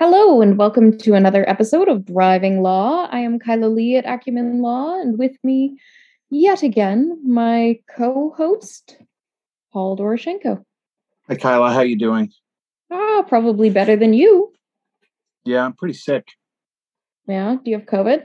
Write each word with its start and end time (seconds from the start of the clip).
Hello, 0.00 0.42
and 0.42 0.58
welcome 0.58 0.98
to 0.98 1.14
another 1.14 1.48
episode 1.48 1.86
of 1.86 2.04
Driving 2.04 2.62
Law. 2.62 3.06
I 3.12 3.20
am 3.20 3.38
Kyla 3.38 3.66
Lee 3.66 3.96
at 3.96 4.04
Acumen 4.04 4.60
Law, 4.60 5.00
and 5.00 5.16
with 5.16 5.36
me, 5.44 5.78
yet 6.30 6.64
again, 6.64 7.20
my 7.24 7.78
co-host, 7.96 8.96
Paul 9.72 9.96
Doroshenko. 9.96 10.64
Hi, 11.28 11.36
Kyla. 11.36 11.72
How 11.72 11.82
you 11.82 11.96
doing? 11.96 12.32
Ah, 12.90 13.22
probably 13.28 13.70
better 13.70 13.94
than 13.94 14.14
you. 14.14 14.52
Yeah, 15.44 15.64
I'm 15.64 15.74
pretty 15.74 15.94
sick. 15.94 16.26
Yeah. 17.28 17.58
Do 17.64 17.70
you 17.70 17.78
have 17.78 17.86
COVID? 17.86 18.24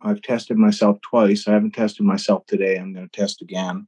I've 0.00 0.22
tested 0.22 0.56
myself 0.56 0.98
twice. 1.02 1.46
I 1.46 1.52
haven't 1.52 1.74
tested 1.74 2.06
myself 2.06 2.46
today. 2.46 2.78
I'm 2.78 2.94
going 2.94 3.10
to 3.10 3.20
test 3.20 3.42
again. 3.42 3.86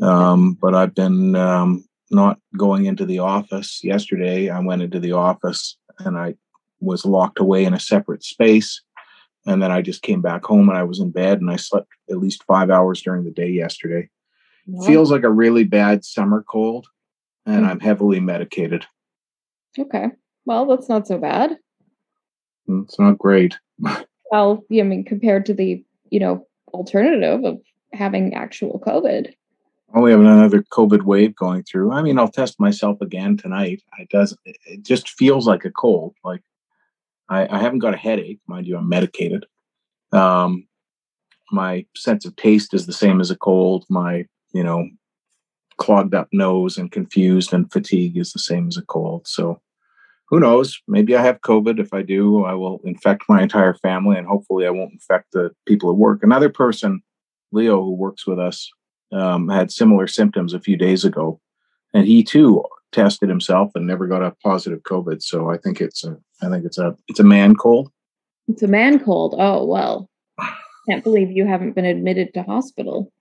Um, 0.00 0.54
but 0.54 0.74
I've 0.74 0.94
been 0.94 1.36
um, 1.36 1.84
not 2.10 2.38
going 2.56 2.86
into 2.86 3.04
the 3.04 3.18
office. 3.18 3.84
Yesterday, 3.84 4.48
I 4.48 4.60
went 4.60 4.80
into 4.80 4.98
the 4.98 5.12
office 5.12 5.76
and 6.00 6.18
I 6.18 6.34
was 6.80 7.04
locked 7.04 7.38
away 7.38 7.64
in 7.64 7.74
a 7.74 7.80
separate 7.80 8.24
space. 8.24 8.82
And 9.46 9.62
then 9.62 9.72
I 9.72 9.82
just 9.82 10.02
came 10.02 10.20
back 10.22 10.44
home 10.44 10.68
and 10.68 10.78
I 10.78 10.84
was 10.84 11.00
in 11.00 11.10
bed 11.10 11.40
and 11.40 11.50
I 11.50 11.56
slept 11.56 11.88
at 12.10 12.18
least 12.18 12.44
five 12.44 12.70
hours 12.70 13.02
during 13.02 13.24
the 13.24 13.30
day 13.32 13.48
yesterday. 13.48 14.08
Yeah. 14.66 14.86
Feels 14.86 15.10
like 15.10 15.24
a 15.24 15.30
really 15.30 15.64
bad 15.64 16.04
summer 16.04 16.44
cold, 16.48 16.86
and 17.46 17.64
Mhm. 17.64 17.68
I'm 17.68 17.80
heavily 17.80 18.20
medicated. 18.20 18.86
okay. 19.78 20.10
Well, 20.44 20.66
that's 20.66 20.88
not 20.88 21.06
so 21.06 21.18
bad. 21.18 21.56
It's 22.68 22.98
not 22.98 23.18
great. 23.18 23.58
Well, 24.30 24.64
I 24.72 24.80
mean, 24.82 25.04
compared 25.04 25.44
to 25.46 25.52
the 25.54 25.84
you 26.10 26.18
know 26.18 26.46
alternative 26.72 27.44
of 27.44 27.60
having 27.92 28.32
actual 28.32 28.80
COVID. 28.80 29.34
Oh, 29.94 30.00
we 30.00 30.10
have 30.10 30.20
another 30.20 30.62
COVID 30.62 31.02
wave 31.02 31.36
going 31.36 31.64
through. 31.64 31.92
I 31.92 32.00
mean, 32.00 32.18
I'll 32.18 32.28
test 32.28 32.58
myself 32.58 33.00
again 33.02 33.36
tonight. 33.36 33.82
It 33.98 34.08
does. 34.08 34.36
It 34.44 34.82
just 34.82 35.10
feels 35.10 35.46
like 35.46 35.66
a 35.66 35.70
cold. 35.70 36.14
Like 36.24 36.40
I, 37.28 37.46
I 37.54 37.58
haven't 37.58 37.80
got 37.80 37.94
a 37.94 37.98
headache, 37.98 38.40
mind 38.46 38.66
you. 38.66 38.76
I'm 38.76 38.88
medicated. 38.88 39.44
Um, 40.12 40.66
my 41.50 41.84
sense 41.94 42.24
of 42.24 42.34
taste 42.36 42.72
is 42.72 42.86
the 42.86 42.92
same 42.92 43.20
as 43.20 43.30
a 43.30 43.36
cold. 43.36 43.84
My, 43.90 44.24
you 44.54 44.64
know, 44.64 44.88
clogged 45.76 46.14
up 46.14 46.28
nose 46.32 46.78
and 46.78 46.90
confused 46.90 47.52
and 47.52 47.70
fatigue 47.70 48.16
is 48.16 48.32
the 48.32 48.38
same 48.38 48.68
as 48.68 48.78
a 48.78 48.82
cold. 48.82 49.26
So, 49.26 49.60
who 50.28 50.40
knows? 50.40 50.80
Maybe 50.88 51.14
I 51.14 51.22
have 51.22 51.42
COVID. 51.42 51.78
If 51.78 51.92
I 51.92 52.00
do, 52.00 52.44
I 52.44 52.54
will 52.54 52.80
infect 52.84 53.24
my 53.28 53.42
entire 53.42 53.74
family, 53.74 54.16
and 54.16 54.26
hopefully, 54.26 54.66
I 54.66 54.70
won't 54.70 54.92
infect 54.92 55.32
the 55.32 55.50
people 55.66 55.90
at 55.90 55.96
work. 55.96 56.22
Another 56.22 56.48
person, 56.48 57.02
Leo, 57.50 57.82
who 57.82 57.92
works 57.92 58.26
with 58.26 58.38
us, 58.38 58.70
um, 59.12 59.48
had 59.48 59.70
similar 59.70 60.06
symptoms 60.06 60.54
a 60.54 60.60
few 60.60 60.76
days 60.76 61.04
ago, 61.04 61.40
and 61.94 62.06
he 62.06 62.22
too 62.22 62.64
tested 62.90 63.28
himself 63.28 63.70
and 63.74 63.86
never 63.86 64.06
got 64.06 64.22
a 64.22 64.34
positive 64.42 64.82
COVID. 64.82 65.22
So 65.22 65.50
I 65.50 65.56
think 65.56 65.80
it's 65.80 66.04
a, 66.04 66.16
I 66.42 66.48
think 66.48 66.64
it's 66.64 66.78
a, 66.78 66.96
it's 67.08 67.20
a 67.20 67.24
man 67.24 67.54
cold. 67.54 67.90
It's 68.48 68.62
a 68.62 68.68
man 68.68 69.02
cold. 69.02 69.34
Oh 69.38 69.64
well. 69.64 70.08
Can't 70.88 71.04
believe 71.04 71.30
you 71.30 71.46
haven't 71.46 71.74
been 71.74 71.84
admitted 71.84 72.34
to 72.34 72.42
hospital. 72.42 73.12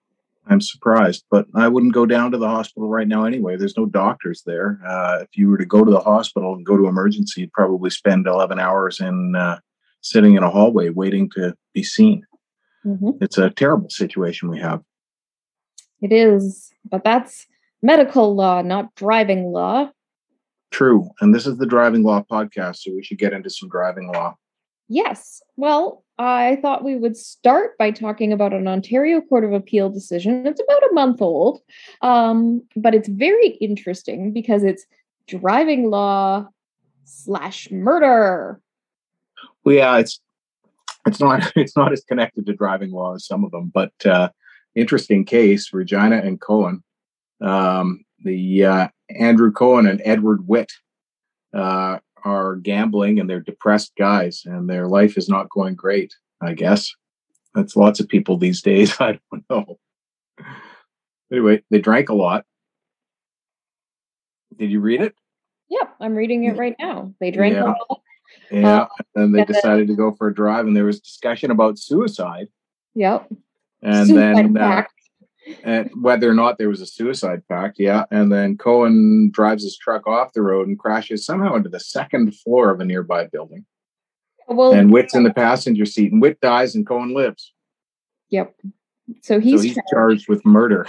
I'm 0.47 0.61
surprised, 0.61 1.23
but 1.29 1.45
I 1.53 1.67
wouldn't 1.67 1.93
go 1.93 2.07
down 2.07 2.31
to 2.31 2.37
the 2.37 2.47
hospital 2.47 2.89
right 2.89 3.07
now 3.07 3.25
anyway. 3.25 3.55
There's 3.55 3.77
no 3.77 3.85
doctors 3.85 4.41
there. 4.45 4.79
Uh, 4.85 5.19
if 5.21 5.29
you 5.37 5.47
were 5.47 5.59
to 5.59 5.65
go 5.65 5.85
to 5.85 5.91
the 5.91 5.99
hospital 5.99 6.55
and 6.55 6.65
go 6.65 6.75
to 6.75 6.87
emergency, 6.87 7.41
you'd 7.41 7.53
probably 7.53 7.91
spend 7.91 8.25
11 8.25 8.59
hours 8.59 8.99
in 8.99 9.35
uh, 9.35 9.59
sitting 10.01 10.35
in 10.35 10.43
a 10.43 10.49
hallway 10.49 10.89
waiting 10.89 11.29
to 11.35 11.55
be 11.73 11.83
seen. 11.83 12.25
Mhm. 12.83 13.21
It's 13.21 13.37
a 13.37 13.51
terrible 13.51 13.91
situation 13.91 14.49
we 14.49 14.59
have. 14.59 14.81
It 16.01 16.11
is, 16.11 16.73
but 16.89 17.03
that's 17.03 17.47
medical 17.81 18.35
law, 18.35 18.61
not 18.61 18.93
driving 18.95 19.51
law. 19.51 19.89
True, 20.71 21.09
and 21.19 21.35
this 21.35 21.45
is 21.45 21.57
the 21.57 21.65
driving 21.65 22.03
law 22.03 22.23
podcast, 22.29 22.77
so 22.77 22.93
we 22.93 23.03
should 23.03 23.17
get 23.17 23.33
into 23.33 23.49
some 23.49 23.69
driving 23.69 24.11
law. 24.11 24.35
Yes. 24.87 25.41
Well, 25.55 26.03
I 26.17 26.59
thought 26.61 26.83
we 26.83 26.97
would 26.97 27.15
start 27.15 27.77
by 27.77 27.91
talking 27.91 28.33
about 28.33 28.53
an 28.53 28.67
Ontario 28.67 29.21
Court 29.21 29.43
of 29.43 29.53
Appeal 29.53 29.89
decision. 29.89 30.45
It's 30.45 30.61
about 30.61 30.83
a 30.83 30.93
month 30.93 31.21
old, 31.21 31.61
um, 32.01 32.61
but 32.75 32.93
it's 32.93 33.07
very 33.07 33.51
interesting 33.61 34.33
because 34.33 34.63
it's 34.63 34.85
driving 35.27 35.89
law 35.89 36.47
slash 37.05 37.69
murder. 37.71 38.59
Well, 39.63 39.75
yeah, 39.75 39.97
it's 39.97 40.19
it's 41.05 41.19
not 41.19 41.51
it's 41.55 41.75
not 41.75 41.91
as 41.91 42.03
connected 42.03 42.45
to 42.45 42.53
driving 42.53 42.91
law 42.91 43.15
as 43.15 43.25
some 43.25 43.43
of 43.43 43.51
them, 43.51 43.71
but 43.73 43.93
uh, 44.05 44.29
interesting 44.75 45.25
case. 45.25 45.73
Regina 45.73 46.17
and 46.17 46.39
Cohen, 46.39 46.83
um, 47.41 48.03
the 48.23 48.65
uh, 48.65 48.87
Andrew 49.09 49.51
Cohen 49.51 49.87
and 49.87 50.01
Edward 50.05 50.47
Witt 50.47 50.71
uh, 51.53 51.99
are 52.23 52.55
gambling, 52.57 53.19
and 53.19 53.29
they're 53.29 53.39
depressed 53.39 53.93
guys, 53.97 54.43
and 54.45 54.69
their 54.69 54.87
life 54.87 55.17
is 55.17 55.27
not 55.27 55.49
going 55.49 55.75
great. 55.75 56.13
I 56.41 56.53
guess 56.53 56.93
that's 57.53 57.75
lots 57.75 57.99
of 57.99 58.07
people 58.07 58.37
these 58.37 58.61
days. 58.61 58.95
I 58.99 59.19
don't 59.31 59.43
know. 59.49 59.79
Anyway, 61.31 61.63
they 61.69 61.79
drank 61.79 62.09
a 62.09 62.13
lot. 62.15 62.45
Did 64.57 64.71
you 64.71 64.79
read 64.81 65.01
it? 65.01 65.15
Yep, 65.69 65.95
I'm 66.01 66.15
reading 66.15 66.43
it 66.43 66.57
right 66.57 66.75
now. 66.77 67.13
They 67.19 67.31
drank 67.31 67.55
Yeah. 67.55 67.63
a 67.63 67.67
lot. 67.67 68.01
Yeah, 68.51 68.87
and 69.15 69.33
they 69.33 69.45
decided 69.45 69.87
to 69.87 69.95
go 69.95 70.11
for 70.11 70.27
a 70.27 70.33
drive, 70.33 70.67
and 70.67 70.75
there 70.75 70.85
was 70.85 70.99
discussion 70.99 71.51
about 71.51 71.79
suicide. 71.79 72.47
Yep. 72.95 73.31
And 73.81 74.07
Suicide 74.07 74.53
then 74.53 74.57
uh, 74.57 74.83
and 75.63 75.89
whether 76.01 76.29
or 76.29 76.33
not 76.33 76.57
there 76.57 76.69
was 76.69 76.81
a 76.81 76.85
suicide 76.85 77.41
pact 77.49 77.77
yeah 77.79 78.05
and 78.11 78.31
then 78.31 78.57
cohen 78.57 79.29
drives 79.33 79.63
his 79.63 79.77
truck 79.77 80.05
off 80.07 80.33
the 80.33 80.41
road 80.41 80.67
and 80.67 80.77
crashes 80.77 81.25
somehow 81.25 81.55
into 81.55 81.69
the 81.69 81.79
second 81.79 82.35
floor 82.35 82.69
of 82.69 82.79
a 82.79 82.85
nearby 82.85 83.25
building 83.25 83.65
Well, 84.47 84.73
and 84.73 84.91
witt's 84.91 85.15
in 85.15 85.23
the 85.23 85.33
passenger 85.33 85.85
seat 85.85 86.11
and 86.11 86.21
witt 86.21 86.39
dies 86.41 86.75
and 86.75 86.85
cohen 86.85 87.13
lives 87.13 87.53
yep. 88.29 88.55
So 89.23 89.39
he's, 89.39 89.59
so 89.59 89.67
he's 89.67 89.79
charged 89.91 90.29
with 90.29 90.45
murder 90.45 90.87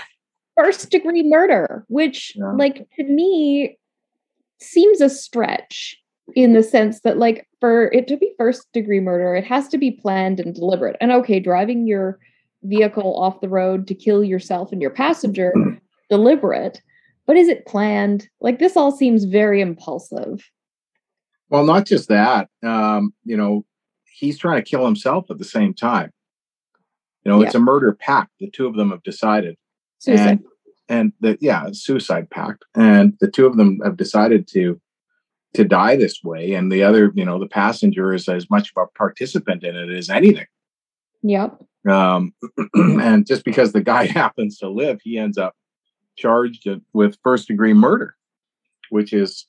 first 0.56 0.90
degree 0.90 1.22
murder, 1.22 1.84
which, 1.88 2.34
Yeah. 2.36 2.52
like, 2.52 2.86
to 2.96 3.04
me 3.04 3.78
seems 4.60 5.00
a 5.00 5.08
stretch 5.08 5.96
in 6.34 6.52
the 6.52 6.62
sense 6.62 7.00
that, 7.00 7.18
like, 7.18 7.48
for 7.60 7.90
it 7.92 8.06
to 8.08 8.16
be 8.16 8.32
first 8.38 8.72
degree 8.72 9.00
murder, 9.00 9.34
it 9.34 9.44
has 9.44 9.68
to 9.68 9.78
be 9.78 9.90
planned 9.90 10.40
and 10.40 10.54
deliberate. 10.54 10.96
And 11.00 11.12
okay, 11.12 11.40
driving 11.40 11.86
your 11.86 12.18
vehicle 12.62 13.16
off 13.18 13.40
the 13.40 13.48
road 13.48 13.86
to 13.88 13.94
kill 13.94 14.22
yourself 14.24 14.72
and 14.72 14.80
your 14.80 14.90
passenger, 14.90 15.52
deliberate. 16.10 16.80
But 17.26 17.36
is 17.36 17.48
it 17.48 17.66
planned? 17.66 18.28
Like, 18.40 18.58
this 18.58 18.76
all 18.76 18.90
seems 18.92 19.24
very 19.24 19.60
impulsive. 19.60 20.42
well 21.48 21.64
not 21.64 21.86
just 21.86 22.08
that 22.08 22.48
um, 22.62 23.12
you 23.24 23.36
know 23.36 23.64
he's 24.04 24.38
trying 24.38 24.62
to 24.62 24.68
kill 24.70 24.84
himself 24.84 25.30
at 25.30 25.38
the 25.38 25.44
same 25.44 25.74
time 25.74 26.10
you 27.24 27.30
know 27.30 27.42
it's 27.42 27.54
a 27.54 27.60
murder 27.60 27.92
pact 27.92 28.30
the 28.40 28.50
two 28.50 28.66
of 28.66 28.74
them 28.74 28.90
have 28.90 29.02
decided 29.02 29.56
Suicide. 29.98 30.28
and 30.28 30.44
and 30.88 31.12
the 31.20 31.38
yeah 31.40 31.66
suicide 31.72 32.28
pact 32.30 32.64
and 32.74 33.14
the 33.20 33.30
two 33.30 33.46
of 33.46 33.56
them 33.56 33.80
have 33.84 33.96
decided 33.96 34.48
to 34.48 34.80
to 35.54 35.64
die 35.64 35.96
this 35.96 36.22
way 36.24 36.54
and 36.54 36.72
the 36.72 36.82
other 36.82 37.12
you 37.14 37.24
know 37.24 37.38
the 37.38 37.46
passenger 37.46 38.12
is 38.12 38.28
as 38.28 38.48
much 38.50 38.72
of 38.74 38.82
a 38.82 38.98
participant 38.98 39.62
in 39.62 39.76
it 39.76 39.90
as 39.90 40.08
anything 40.10 40.46
yep. 41.22 41.62
Um 41.88 42.32
and 42.74 43.26
just 43.26 43.44
because 43.44 43.72
the 43.72 43.82
guy 43.82 44.06
happens 44.20 44.58
to 44.58 44.68
live 44.68 45.00
he 45.02 45.18
ends 45.18 45.38
up 45.38 45.54
charged 46.16 46.68
with 46.92 47.16
first 47.22 47.48
degree 47.48 47.74
murder 47.74 48.14
which 48.90 49.12
is 49.12 49.46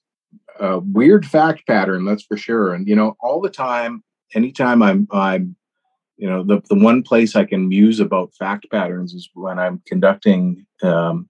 a 0.59 0.79
weird 0.79 1.25
fact 1.25 1.65
pattern 1.67 2.05
that's 2.05 2.23
for 2.23 2.37
sure. 2.37 2.73
And 2.73 2.87
you 2.87 2.95
know 2.95 3.15
all 3.19 3.41
the 3.41 3.49
time 3.49 4.03
anytime 4.33 4.81
i'm 4.81 5.07
i'm 5.11 5.55
you 6.17 6.29
know 6.29 6.43
the, 6.43 6.61
the 6.69 6.75
one 6.75 7.03
place 7.03 7.35
i 7.35 7.43
can 7.43 7.69
muse 7.69 7.99
about 7.99 8.33
fact 8.33 8.65
patterns 8.71 9.13
is 9.13 9.29
when 9.33 9.59
i'm 9.59 9.81
conducting 9.85 10.65
um, 10.81 11.29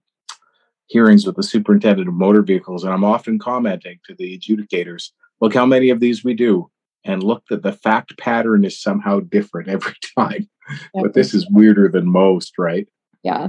hearings 0.86 1.26
with 1.26 1.36
the 1.36 1.42
superintendent 1.42 2.08
of 2.08 2.14
motor 2.14 2.42
vehicles 2.42 2.84
and 2.84 2.92
i'm 2.92 3.04
often 3.04 3.38
commenting 3.38 3.98
to 4.06 4.14
the 4.14 4.38
adjudicators 4.38 5.10
look 5.40 5.54
how 5.54 5.66
many 5.66 5.90
of 5.90 6.00
these 6.00 6.24
we 6.24 6.34
do 6.34 6.70
and 7.04 7.22
look 7.22 7.44
that 7.50 7.62
the 7.62 7.72
fact 7.72 8.16
pattern 8.18 8.64
is 8.64 8.80
somehow 8.80 9.20
different 9.20 9.68
every 9.76 9.94
time 10.18 10.48
but 10.94 11.14
this 11.14 11.34
is 11.34 11.46
weirder 11.50 11.88
than 11.88 12.06
most 12.08 12.58
right 12.58 12.88
yeah. 13.22 13.48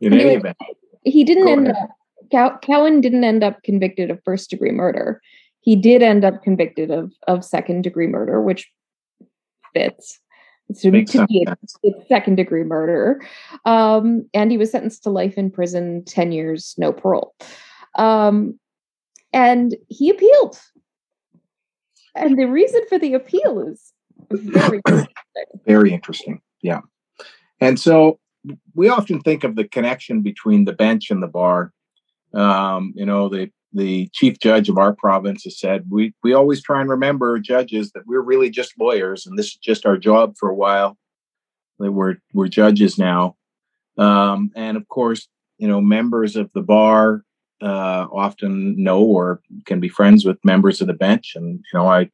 in 0.00 0.12
any 0.12 0.34
event 0.34 0.56
He 1.04 1.24
didn't 1.24 1.48
end 1.48 1.68
ahead. 1.68 1.82
up. 1.82 1.90
Cow- 2.30 2.58
Cowan 2.62 3.00
didn't 3.00 3.24
end 3.24 3.42
up 3.44 3.62
convicted 3.62 4.10
of 4.10 4.20
first 4.24 4.50
degree 4.50 4.70
murder. 4.70 5.20
he 5.60 5.76
did 5.76 6.02
end 6.02 6.24
up 6.24 6.42
convicted 6.42 6.90
of 6.90 7.12
of 7.28 7.44
second 7.44 7.82
degree 7.82 8.06
murder, 8.06 8.40
which 8.40 8.70
fits. 9.74 10.18
Makes 10.84 11.12
to 11.12 11.26
be 11.26 11.46
a, 11.46 11.56
second 12.08 12.36
degree 12.36 12.64
murder. 12.64 13.20
Um, 13.66 14.26
and 14.32 14.50
he 14.50 14.56
was 14.56 14.70
sentenced 14.70 15.02
to 15.02 15.10
life 15.10 15.36
in 15.36 15.50
prison, 15.50 16.02
10 16.06 16.32
years, 16.32 16.74
no 16.78 16.92
parole. 16.92 17.34
Um, 17.96 18.58
and 19.34 19.76
he 19.88 20.08
appealed. 20.08 20.58
And 22.14 22.38
the 22.38 22.46
reason 22.46 22.82
for 22.88 22.98
the 22.98 23.14
appeal 23.14 23.60
is 23.60 23.92
very 24.30 24.80
Very 25.66 25.92
interesting. 25.92 26.40
Yeah. 26.62 26.80
And 27.60 27.78
so 27.78 28.18
we 28.74 28.88
often 28.88 29.20
think 29.20 29.44
of 29.44 29.56
the 29.56 29.64
connection 29.64 30.22
between 30.22 30.64
the 30.64 30.72
bench 30.72 31.10
and 31.10 31.22
the 31.22 31.28
bar. 31.28 31.72
Um, 32.34 32.92
you 32.96 33.06
know, 33.06 33.28
the 33.28 33.50
the 33.74 34.10
chief 34.12 34.38
judge 34.38 34.68
of 34.68 34.76
our 34.76 34.94
province 34.94 35.44
has 35.44 35.58
said 35.58 35.86
we 35.90 36.12
we 36.22 36.34
always 36.34 36.62
try 36.62 36.80
and 36.80 36.90
remember 36.90 37.38
judges 37.38 37.92
that 37.92 38.06
we're 38.06 38.20
really 38.20 38.50
just 38.50 38.78
lawyers 38.78 39.24
and 39.24 39.38
this 39.38 39.46
is 39.46 39.56
just 39.56 39.86
our 39.86 39.96
job 39.96 40.34
for 40.38 40.50
a 40.50 40.54
while. 40.54 40.98
That 41.78 41.92
we're 41.92 42.16
we're 42.32 42.48
judges 42.48 42.98
now. 42.98 43.36
Um, 43.98 44.50
and 44.54 44.76
of 44.76 44.88
course, 44.88 45.28
you 45.58 45.68
know, 45.68 45.80
members 45.80 46.36
of 46.36 46.50
the 46.54 46.62
bar 46.62 47.22
uh, 47.62 48.08
often 48.12 48.82
know 48.82 49.00
or 49.02 49.40
can 49.66 49.80
be 49.80 49.88
friends 49.88 50.24
with 50.24 50.44
members 50.44 50.80
of 50.80 50.86
the 50.88 50.94
bench. 50.94 51.32
And 51.34 51.64
you 51.72 51.78
know, 51.78 51.86
I 51.86 52.10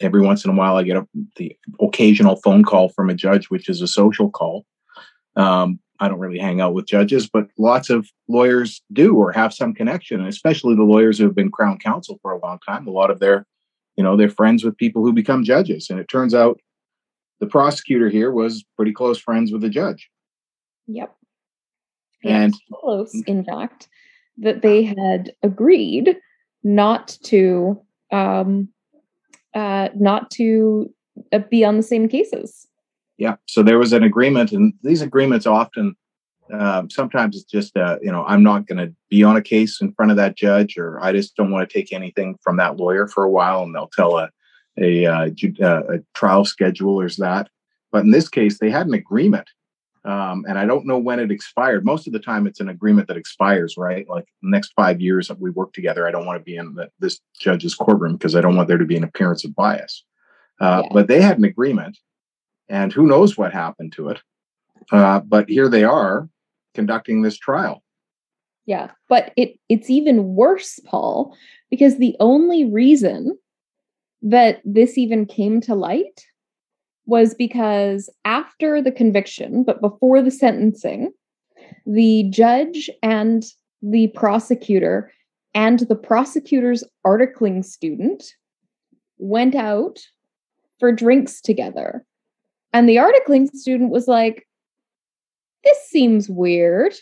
every 0.00 0.20
once 0.20 0.44
in 0.44 0.50
a 0.50 0.54
while 0.54 0.76
I 0.76 0.82
get 0.82 0.96
a, 0.96 1.06
the 1.36 1.56
occasional 1.80 2.36
phone 2.36 2.64
call 2.64 2.88
from 2.88 3.10
a 3.10 3.14
judge, 3.14 3.50
which 3.50 3.68
is 3.68 3.80
a 3.82 3.86
social 3.86 4.30
call. 4.30 4.66
Um, 5.36 5.78
I 6.00 6.08
don't 6.08 6.18
really 6.18 6.38
hang 6.38 6.60
out 6.60 6.72
with 6.72 6.86
judges, 6.86 7.28
but 7.28 7.48
lots 7.58 7.90
of 7.90 8.08
lawyers 8.26 8.82
do 8.92 9.14
or 9.16 9.32
have 9.32 9.52
some 9.52 9.74
connection, 9.74 10.18
and 10.18 10.28
especially 10.28 10.74
the 10.74 10.82
lawyers 10.82 11.18
who 11.18 11.24
have 11.24 11.34
been 11.34 11.50
crown 11.50 11.78
counsel 11.78 12.18
for 12.22 12.32
a 12.32 12.40
long 12.40 12.58
time. 12.66 12.86
A 12.86 12.90
lot 12.90 13.10
of 13.10 13.20
their, 13.20 13.46
you 13.96 14.02
know, 14.02 14.16
they're 14.16 14.30
friends 14.30 14.64
with 14.64 14.78
people 14.78 15.04
who 15.04 15.12
become 15.12 15.44
judges, 15.44 15.90
and 15.90 16.00
it 16.00 16.08
turns 16.08 16.34
out 16.34 16.58
the 17.38 17.46
prosecutor 17.46 18.08
here 18.08 18.32
was 18.32 18.64
pretty 18.76 18.92
close 18.92 19.18
friends 19.18 19.52
with 19.52 19.60
the 19.60 19.68
judge. 19.68 20.10
Yep. 20.86 21.14
And- 22.24 22.54
close, 22.72 23.14
in 23.26 23.44
fact, 23.44 23.88
that 24.40 24.62
they 24.62 24.82
had 24.82 25.32
agreed 25.42 26.16
not 26.62 27.16
to 27.22 27.80
um 28.12 28.68
uh 29.54 29.88
not 29.94 30.30
to 30.30 30.92
uh, 31.32 31.38
be 31.50 31.64
on 31.64 31.76
the 31.76 31.82
same 31.82 32.08
cases. 32.08 32.66
Yeah. 33.18 33.36
So 33.46 33.62
there 33.62 33.78
was 33.78 33.92
an 33.92 34.02
agreement, 34.02 34.52
and 34.52 34.72
these 34.82 35.02
agreements 35.02 35.46
often, 35.46 35.94
um, 36.52 36.88
sometimes 36.88 37.36
it's 37.36 37.44
just, 37.44 37.76
uh, 37.76 37.98
you 38.00 38.10
know, 38.10 38.24
I'm 38.24 38.42
not 38.42 38.66
going 38.66 38.78
to 38.78 38.94
be 39.10 39.22
on 39.22 39.36
a 39.36 39.42
case 39.42 39.80
in 39.80 39.92
front 39.92 40.10
of 40.10 40.16
that 40.16 40.36
judge, 40.36 40.78
or 40.78 40.98
I 41.02 41.12
just 41.12 41.36
don't 41.36 41.50
want 41.50 41.68
to 41.68 41.72
take 41.72 41.92
anything 41.92 42.36
from 42.42 42.56
that 42.56 42.78
lawyer 42.78 43.06
for 43.06 43.22
a 43.22 43.30
while, 43.30 43.62
and 43.62 43.74
they'll 43.74 43.90
tell 43.94 44.18
a 44.18 44.30
a, 44.78 45.04
uh, 45.04 45.28
ju- 45.30 45.54
uh, 45.60 45.82
a 45.94 45.98
trial 46.14 46.44
that. 47.18 47.48
But 47.92 48.04
in 48.04 48.12
this 48.12 48.28
case, 48.28 48.58
they 48.58 48.70
had 48.70 48.86
an 48.86 48.94
agreement, 48.94 49.50
um, 50.04 50.44
and 50.48 50.58
I 50.58 50.64
don't 50.64 50.86
know 50.86 50.98
when 50.98 51.20
it 51.20 51.30
expired. 51.30 51.84
Most 51.84 52.06
of 52.06 52.12
the 52.12 52.18
time, 52.18 52.46
it's 52.46 52.60
an 52.60 52.70
agreement 52.70 53.08
that 53.08 53.18
expires, 53.18 53.74
right? 53.76 54.08
Like 54.08 54.24
the 54.42 54.50
next 54.50 54.72
five 54.74 55.00
years 55.00 55.28
that 55.28 55.40
we 55.40 55.50
work 55.50 55.72
together, 55.72 56.06
I 56.06 56.10
don't 56.10 56.26
want 56.26 56.38
to 56.38 56.44
be 56.44 56.56
in 56.56 56.74
the, 56.74 56.90
this 57.00 57.20
judge's 57.38 57.74
courtroom 57.74 58.14
because 58.14 58.34
I 58.34 58.40
don't 58.40 58.56
want 58.56 58.68
there 58.68 58.78
to 58.78 58.86
be 58.86 58.96
an 58.96 59.04
appearance 59.04 59.44
of 59.44 59.54
bias. 59.54 60.04
Uh, 60.60 60.82
Yeah. 60.84 60.90
But 60.92 61.08
they 61.08 61.20
had 61.20 61.38
an 61.38 61.44
agreement 61.44 61.98
and 62.68 62.92
who 62.92 63.06
knows 63.06 63.36
what 63.36 63.52
happened 63.52 63.92
to 63.94 64.08
it. 64.08 64.22
Uh, 64.90 65.20
but 65.20 65.48
here 65.48 65.68
they 65.68 65.84
are 65.84 66.28
conducting 66.74 67.20
this 67.20 67.36
trial. 67.36 67.82
Yeah, 68.66 68.90
but 69.08 69.32
it 69.36 69.58
it's 69.68 69.90
even 69.90 70.34
worse, 70.34 70.78
Paul, 70.84 71.36
because 71.70 71.98
the 71.98 72.16
only 72.20 72.64
reason 72.64 73.36
that 74.22 74.60
this 74.64 74.96
even 74.96 75.26
came 75.26 75.60
to 75.62 75.74
light 75.74 76.24
was 77.10 77.34
because 77.34 78.08
after 78.24 78.80
the 78.80 78.92
conviction, 78.92 79.64
but 79.64 79.80
before 79.80 80.22
the 80.22 80.30
sentencing, 80.30 81.12
the 81.84 82.24
judge 82.30 82.88
and 83.02 83.44
the 83.82 84.06
prosecutor 84.08 85.12
and 85.54 85.80
the 85.80 85.96
prosecutor's 85.96 86.84
articling 87.04 87.64
student 87.64 88.22
went 89.18 89.54
out 89.54 89.98
for 90.78 90.92
drinks 90.92 91.40
together. 91.40 92.06
And 92.72 92.88
the 92.88 92.96
articling 92.96 93.50
student 93.50 93.90
was 93.90 94.06
like, 94.06 94.46
this 95.64 95.78
seems 95.88 96.30
weird 96.30 96.94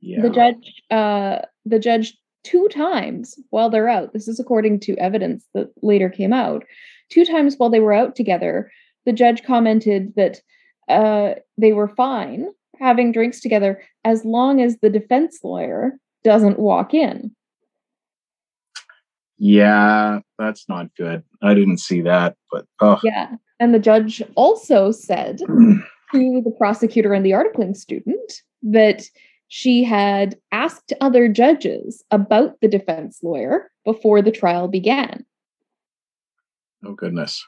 Yeah. 0.00 0.22
the 0.22 0.30
judge 0.30 0.66
uh 0.90 1.38
the 1.66 1.78
judge 1.78 2.16
two 2.44 2.68
times 2.68 3.34
while 3.50 3.68
they're 3.68 3.90
out 3.96 4.12
this 4.14 4.28
is 4.28 4.40
according 4.40 4.80
to 4.80 4.96
evidence 4.96 5.44
that 5.54 5.68
later 5.82 6.08
came 6.08 6.32
out 6.32 6.64
two 7.10 7.24
times 7.26 7.56
while 7.56 7.68
they 7.70 7.80
were 7.80 7.92
out 7.92 8.14
together 8.16 8.70
the 9.06 9.12
judge 9.12 9.42
commented 9.44 10.14
that 10.16 10.40
uh 10.88 11.34
they 11.56 11.72
were 11.72 11.88
fine 11.88 12.48
having 12.78 13.12
drinks 13.12 13.40
together 13.40 13.82
as 14.04 14.24
long 14.24 14.60
as 14.60 14.78
the 14.78 14.90
defense 14.90 15.40
lawyer 15.42 15.98
doesn't 16.24 16.58
walk 16.58 16.94
in 16.94 17.30
yeah, 19.40 20.18
that's 20.36 20.68
not 20.68 20.92
good. 20.96 21.22
I 21.42 21.54
didn't 21.54 21.76
see 21.76 22.00
that, 22.00 22.36
but 22.50 22.66
oh, 22.80 22.98
yeah 23.04 23.36
and 23.60 23.74
the 23.74 23.78
judge 23.78 24.22
also 24.34 24.90
said 24.90 25.38
to 26.12 26.42
the 26.42 26.54
prosecutor 26.56 27.12
and 27.12 27.24
the 27.24 27.32
articling 27.32 27.76
student 27.76 28.42
that 28.62 29.04
she 29.48 29.82
had 29.82 30.36
asked 30.52 30.92
other 31.00 31.28
judges 31.28 32.04
about 32.10 32.60
the 32.60 32.68
defense 32.68 33.20
lawyer 33.22 33.70
before 33.84 34.20
the 34.20 34.30
trial 34.30 34.68
began. 34.68 35.24
oh 36.84 36.92
goodness. 36.92 37.44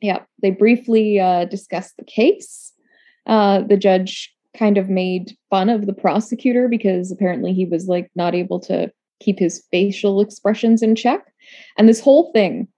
Yeah, 0.00 0.20
they 0.42 0.50
briefly 0.50 1.18
uh, 1.18 1.44
discussed 1.46 1.96
the 1.96 2.04
case. 2.04 2.72
Uh, 3.26 3.62
the 3.62 3.76
judge 3.76 4.34
kind 4.56 4.78
of 4.78 4.88
made 4.88 5.36
fun 5.50 5.68
of 5.68 5.86
the 5.86 5.92
prosecutor 5.92 6.68
because 6.68 7.10
apparently 7.10 7.52
he 7.52 7.64
was 7.64 7.86
like 7.86 8.10
not 8.14 8.34
able 8.34 8.58
to 8.60 8.90
keep 9.20 9.38
his 9.38 9.64
facial 9.70 10.20
expressions 10.20 10.82
in 10.82 10.94
check. 10.94 11.32
And 11.76 11.88
this 11.88 12.00
whole 12.00 12.32
thing 12.32 12.68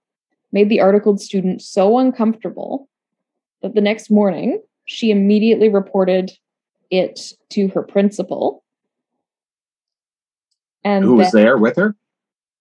made 0.51 0.69
the 0.69 0.81
articled 0.81 1.21
student 1.21 1.61
so 1.61 1.97
uncomfortable 1.97 2.89
that 3.61 3.75
the 3.75 3.81
next 3.81 4.09
morning 4.09 4.61
she 4.85 5.11
immediately 5.11 5.69
reported 5.69 6.31
it 6.89 7.31
to 7.51 7.67
her 7.69 7.83
principal. 7.83 8.63
And 10.83 11.05
Who 11.05 11.15
was 11.15 11.31
then- 11.31 11.43
there 11.43 11.57
with 11.57 11.75
her? 11.77 11.95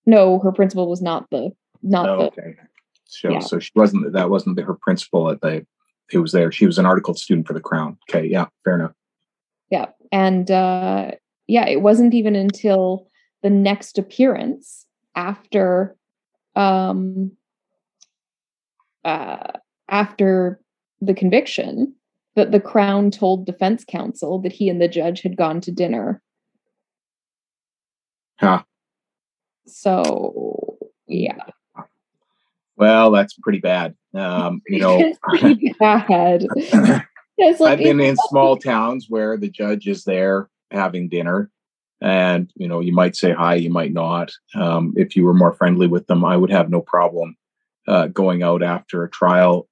no, 0.06 0.38
her 0.40 0.52
principal 0.52 0.88
was 0.88 1.02
not 1.02 1.28
the 1.30 1.50
not 1.82 2.08
Oh, 2.08 2.16
the 2.18 2.24
okay. 2.26 2.54
So, 3.10 3.30
yeah. 3.30 3.38
so 3.40 3.58
she 3.58 3.72
wasn't. 3.74 4.12
That 4.12 4.30
wasn't 4.30 4.58
her 4.60 4.74
principal 4.74 5.30
at 5.30 5.40
the. 5.40 5.66
Who 6.10 6.22
was 6.22 6.32
there? 6.32 6.50
She 6.50 6.66
was 6.66 6.78
an 6.78 6.86
articled 6.86 7.18
student 7.18 7.46
for 7.46 7.52
the 7.52 7.60
Crown. 7.60 7.96
Okay, 8.08 8.26
yeah, 8.26 8.46
fair 8.64 8.74
enough. 8.74 8.92
Yeah. 9.70 9.86
And 10.12 10.50
uh 10.50 11.12
yeah, 11.46 11.66
it 11.66 11.80
wasn't 11.80 12.14
even 12.14 12.36
until 12.36 13.08
the 13.42 13.50
next 13.50 13.96
appearance 13.96 14.86
after 15.14 15.96
um 16.56 17.32
uh 19.04 19.52
after 19.88 20.60
the 21.00 21.14
conviction 21.14 21.94
that 22.36 22.52
the 22.52 22.60
crown 22.60 23.10
told 23.10 23.46
defense 23.46 23.84
counsel 23.84 24.38
that 24.40 24.52
he 24.52 24.68
and 24.68 24.80
the 24.80 24.88
judge 24.88 25.22
had 25.22 25.36
gone 25.36 25.60
to 25.62 25.72
dinner. 25.72 26.20
Huh. 28.38 28.62
So 29.66 30.78
yeah. 31.06 31.44
Well, 32.80 33.10
that's 33.10 33.34
pretty 33.34 33.60
bad. 33.60 33.94
Um, 34.14 34.62
you 34.66 34.80
know, 34.80 35.14
pretty 35.22 35.74
bad. 35.78 36.46
It's 37.42 37.58
like 37.58 37.78
I've 37.78 37.78
been 37.78 38.00
in 38.00 38.18
small 38.28 38.58
towns 38.58 39.06
where 39.08 39.38
the 39.38 39.48
judge 39.48 39.88
is 39.88 40.04
there 40.04 40.50
having 40.70 41.08
dinner, 41.08 41.50
and 42.02 42.50
you 42.54 42.68
know, 42.68 42.80
you 42.80 42.92
might 42.92 43.16
say 43.16 43.32
hi, 43.32 43.54
you 43.54 43.70
might 43.70 43.94
not. 43.94 44.30
Um, 44.54 44.92
if 44.94 45.16
you 45.16 45.24
were 45.24 45.32
more 45.32 45.54
friendly 45.54 45.86
with 45.86 46.06
them, 46.06 46.22
I 46.22 46.36
would 46.36 46.50
have 46.50 46.68
no 46.68 46.82
problem 46.82 47.38
uh, 47.88 48.08
going 48.08 48.42
out 48.42 48.62
after 48.62 49.04
a 49.04 49.10
trial. 49.10 49.66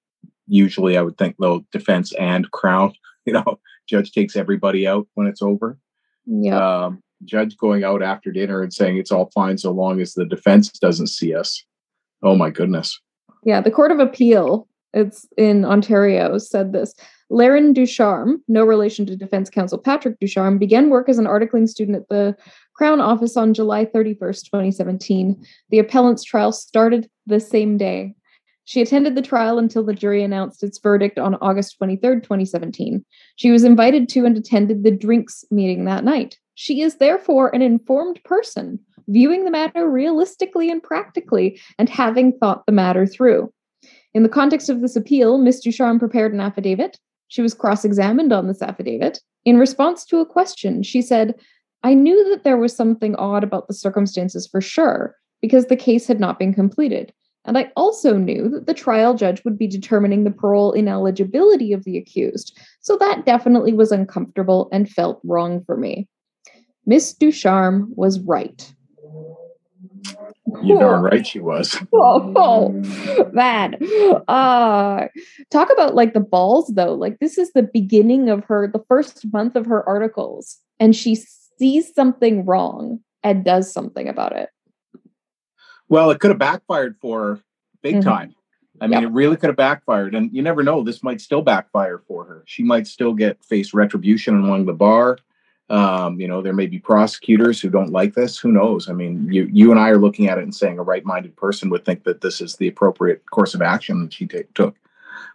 Usually, 0.46 0.96
I 0.96 1.02
would 1.02 1.18
think 1.18 1.36
though, 1.38 1.66
defense 1.70 2.14
and 2.14 2.50
crown. 2.52 2.94
You 3.26 3.34
know, 3.34 3.60
judge 3.86 4.12
takes 4.12 4.34
everybody 4.36 4.86
out 4.86 5.06
when 5.12 5.26
it's 5.26 5.42
over. 5.42 5.78
yeah. 6.24 6.84
Um, 6.84 7.02
judge 7.26 7.58
going 7.58 7.84
out 7.84 8.02
after 8.02 8.32
dinner 8.32 8.62
and 8.62 8.72
saying 8.72 8.96
it's 8.96 9.12
all 9.12 9.30
fine 9.34 9.58
so 9.58 9.70
long 9.70 10.00
as 10.00 10.14
the 10.14 10.24
defense 10.24 10.70
doesn't 10.70 11.08
see 11.08 11.34
us. 11.34 11.62
Oh 12.22 12.36
my 12.36 12.50
goodness. 12.50 12.98
Yeah, 13.44 13.60
the 13.60 13.70
Court 13.70 13.92
of 13.92 14.00
Appeal, 14.00 14.66
it's 14.92 15.26
in 15.36 15.64
Ontario, 15.64 16.38
said 16.38 16.72
this. 16.72 16.94
Laren 17.30 17.72
Ducharme, 17.72 18.42
no 18.48 18.64
relation 18.64 19.04
to 19.06 19.16
defense 19.16 19.50
counsel 19.50 19.78
Patrick 19.78 20.18
Ducharme, 20.18 20.58
began 20.58 20.88
work 20.88 21.08
as 21.08 21.18
an 21.18 21.26
articling 21.26 21.68
student 21.68 21.96
at 21.96 22.08
the 22.08 22.36
Crown 22.74 23.00
Office 23.00 23.36
on 23.36 23.54
July 23.54 23.84
31st, 23.84 24.44
2017. 24.44 25.44
The 25.70 25.78
appellant's 25.78 26.24
trial 26.24 26.52
started 26.52 27.08
the 27.26 27.40
same 27.40 27.76
day. 27.76 28.14
She 28.64 28.82
attended 28.82 29.14
the 29.14 29.22
trial 29.22 29.58
until 29.58 29.82
the 29.82 29.94
jury 29.94 30.22
announced 30.22 30.62
its 30.62 30.78
verdict 30.78 31.18
on 31.18 31.36
August 31.36 31.76
23rd, 31.80 32.22
2017. 32.22 33.04
She 33.36 33.50
was 33.50 33.64
invited 33.64 34.08
to 34.10 34.26
and 34.26 34.36
attended 34.36 34.84
the 34.84 34.90
drinks 34.90 35.44
meeting 35.50 35.84
that 35.84 36.04
night. 36.04 36.38
She 36.54 36.82
is 36.82 36.96
therefore 36.96 37.54
an 37.54 37.62
informed 37.62 38.22
person 38.24 38.80
viewing 39.08 39.44
the 39.44 39.50
matter 39.50 39.90
realistically 39.90 40.70
and 40.70 40.82
practically, 40.82 41.60
and 41.78 41.88
having 41.88 42.32
thought 42.32 42.64
the 42.66 42.72
matter 42.72 43.06
through. 43.06 43.52
In 44.14 44.22
the 44.22 44.28
context 44.28 44.68
of 44.68 44.80
this 44.80 44.96
appeal, 44.96 45.38
Ms. 45.38 45.60
Ducharme 45.60 45.98
prepared 45.98 46.32
an 46.32 46.40
affidavit. 46.40 46.98
She 47.28 47.42
was 47.42 47.54
cross 47.54 47.84
examined 47.84 48.32
on 48.32 48.46
this 48.46 48.62
affidavit. 48.62 49.20
In 49.44 49.58
response 49.58 50.04
to 50.06 50.18
a 50.18 50.26
question, 50.26 50.82
she 50.82 51.02
said, 51.02 51.34
I 51.82 51.94
knew 51.94 52.28
that 52.30 52.44
there 52.44 52.56
was 52.56 52.74
something 52.74 53.14
odd 53.16 53.44
about 53.44 53.68
the 53.68 53.74
circumstances 53.74 54.46
for 54.46 54.60
sure, 54.60 55.14
because 55.40 55.66
the 55.66 55.76
case 55.76 56.06
had 56.06 56.20
not 56.20 56.38
been 56.38 56.54
completed. 56.54 57.12
And 57.44 57.56
I 57.56 57.70
also 57.76 58.16
knew 58.16 58.48
that 58.50 58.66
the 58.66 58.74
trial 58.74 59.14
judge 59.14 59.42
would 59.44 59.56
be 59.56 59.66
determining 59.66 60.24
the 60.24 60.30
parole 60.30 60.72
ineligibility 60.72 61.72
of 61.72 61.84
the 61.84 61.96
accused. 61.96 62.58
So 62.80 62.96
that 62.96 63.24
definitely 63.24 63.72
was 63.72 63.92
uncomfortable 63.92 64.68
and 64.72 64.90
felt 64.90 65.20
wrong 65.24 65.62
for 65.64 65.76
me. 65.76 66.08
Miss 66.84 67.14
Ducharme 67.14 67.92
was 67.94 68.20
right. 68.20 68.72
You 70.62 70.78
darn 70.78 71.02
right 71.10 71.26
she 71.26 71.40
was. 71.40 71.78
Oh, 71.92 72.32
oh 72.36 72.68
man. 73.32 73.76
Uh 74.28 75.08
talk 75.50 75.70
about 75.72 75.94
like 75.94 76.14
the 76.14 76.20
balls 76.20 76.72
though. 76.74 76.94
Like 76.94 77.18
this 77.18 77.38
is 77.38 77.52
the 77.52 77.62
beginning 77.62 78.28
of 78.28 78.44
her, 78.44 78.68
the 78.68 78.82
first 78.88 79.32
month 79.32 79.56
of 79.56 79.66
her 79.66 79.86
articles, 79.88 80.58
and 80.78 80.94
she 80.94 81.16
sees 81.58 81.92
something 81.94 82.44
wrong 82.44 83.00
and 83.22 83.44
does 83.44 83.72
something 83.72 84.08
about 84.08 84.32
it. 84.36 84.50
Well, 85.88 86.10
it 86.10 86.20
could 86.20 86.30
have 86.30 86.38
backfired 86.38 86.96
for 87.00 87.20
her 87.20 87.40
big 87.82 87.96
mm-hmm. 87.96 88.08
time. 88.08 88.34
I 88.80 88.86
mean, 88.86 89.00
yep. 89.00 89.10
it 89.10 89.12
really 89.12 89.36
could 89.36 89.48
have 89.48 89.56
backfired, 89.56 90.14
and 90.14 90.30
you 90.32 90.40
never 90.40 90.62
know. 90.62 90.84
This 90.84 91.02
might 91.02 91.20
still 91.20 91.42
backfire 91.42 92.00
for 92.06 92.24
her. 92.24 92.44
She 92.46 92.62
might 92.62 92.86
still 92.86 93.12
get 93.12 93.44
face 93.44 93.74
retribution 93.74 94.36
among 94.36 94.66
the 94.66 94.72
bar. 94.72 95.18
Um, 95.70 96.18
you 96.18 96.26
know, 96.26 96.40
there 96.40 96.54
may 96.54 96.66
be 96.66 96.78
prosecutors 96.78 97.60
who 97.60 97.68
don't 97.68 97.92
like 97.92 98.14
this. 98.14 98.38
Who 98.38 98.50
knows? 98.50 98.88
I 98.88 98.94
mean, 98.94 99.30
you 99.30 99.48
you 99.52 99.70
and 99.70 99.78
I 99.78 99.90
are 99.90 99.98
looking 99.98 100.28
at 100.28 100.38
it 100.38 100.44
and 100.44 100.54
saying 100.54 100.78
a 100.78 100.82
right-minded 100.82 101.36
person 101.36 101.68
would 101.70 101.84
think 101.84 102.04
that 102.04 102.22
this 102.22 102.40
is 102.40 102.56
the 102.56 102.68
appropriate 102.68 103.22
course 103.30 103.54
of 103.54 103.60
action 103.60 104.02
that 104.02 104.12
she 104.12 104.26
t- 104.26 104.44
took, 104.54 104.76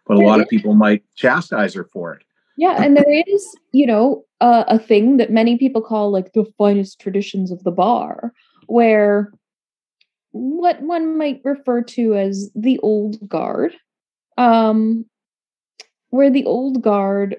but 0.07 0.17
a 0.17 0.21
lot 0.21 0.41
of 0.41 0.49
people 0.49 0.73
might 0.73 1.03
chastise 1.15 1.75
her 1.75 1.83
for 1.83 2.13
it. 2.13 2.23
Yeah, 2.57 2.83
and 2.83 2.97
there 2.97 3.23
is, 3.27 3.55
you 3.71 3.85
know, 3.85 4.25
uh, 4.41 4.63
a 4.67 4.79
thing 4.79 5.17
that 5.17 5.31
many 5.31 5.57
people 5.57 5.81
call 5.81 6.11
like 6.11 6.33
the 6.33 6.45
finest 6.57 6.99
traditions 6.99 7.51
of 7.51 7.63
the 7.63 7.71
bar, 7.71 8.33
where 8.67 9.31
what 10.31 10.81
one 10.81 11.17
might 11.17 11.41
refer 11.43 11.83
to 11.83 12.15
as 12.15 12.49
the 12.55 12.79
old 12.79 13.27
guard, 13.29 13.75
um, 14.37 15.05
where 16.09 16.31
the 16.31 16.45
old 16.45 16.81
guard 16.81 17.37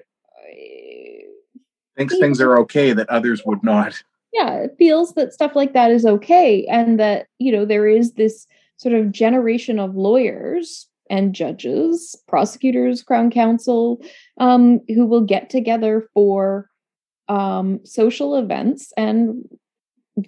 thinks 1.95 2.17
things 2.17 2.41
are 2.41 2.57
okay 2.59 2.93
that 2.93 3.09
others 3.09 3.43
would 3.45 3.63
not. 3.63 4.01
Yeah, 4.33 4.55
it 4.55 4.75
feels 4.77 5.13
that 5.13 5.33
stuff 5.33 5.55
like 5.55 5.73
that 5.73 5.91
is 5.91 6.05
okay, 6.05 6.65
and 6.69 6.99
that 6.99 7.27
you 7.39 7.51
know 7.51 7.65
there 7.65 7.87
is 7.87 8.13
this 8.13 8.47
sort 8.77 8.93
of 8.93 9.11
generation 9.11 9.79
of 9.79 9.95
lawyers 9.95 10.87
and 11.09 11.33
judges, 11.33 12.15
prosecutors, 12.27 13.03
crown 13.03 13.29
counsel, 13.31 14.01
um, 14.39 14.81
who 14.89 15.05
will 15.05 15.21
get 15.21 15.49
together 15.49 16.09
for 16.13 16.69
um, 17.27 17.79
social 17.85 18.35
events 18.35 18.91
and 18.97 19.45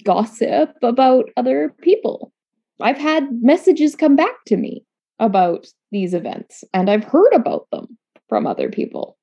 gossip 0.04 0.74
about 0.84 1.30
other 1.36 1.74
people. 1.82 2.32
I've 2.80 2.98
had 2.98 3.42
messages 3.42 3.96
come 3.96 4.16
back 4.16 4.46
to 4.46 4.58
me 4.58 4.84
about 5.20 5.68
these 5.92 6.14
events, 6.14 6.64
and 6.74 6.90
I've 6.90 7.04
heard 7.04 7.34
about 7.34 7.68
them 7.72 7.98
from 8.30 8.46
other 8.46 8.70
people. 8.70 9.18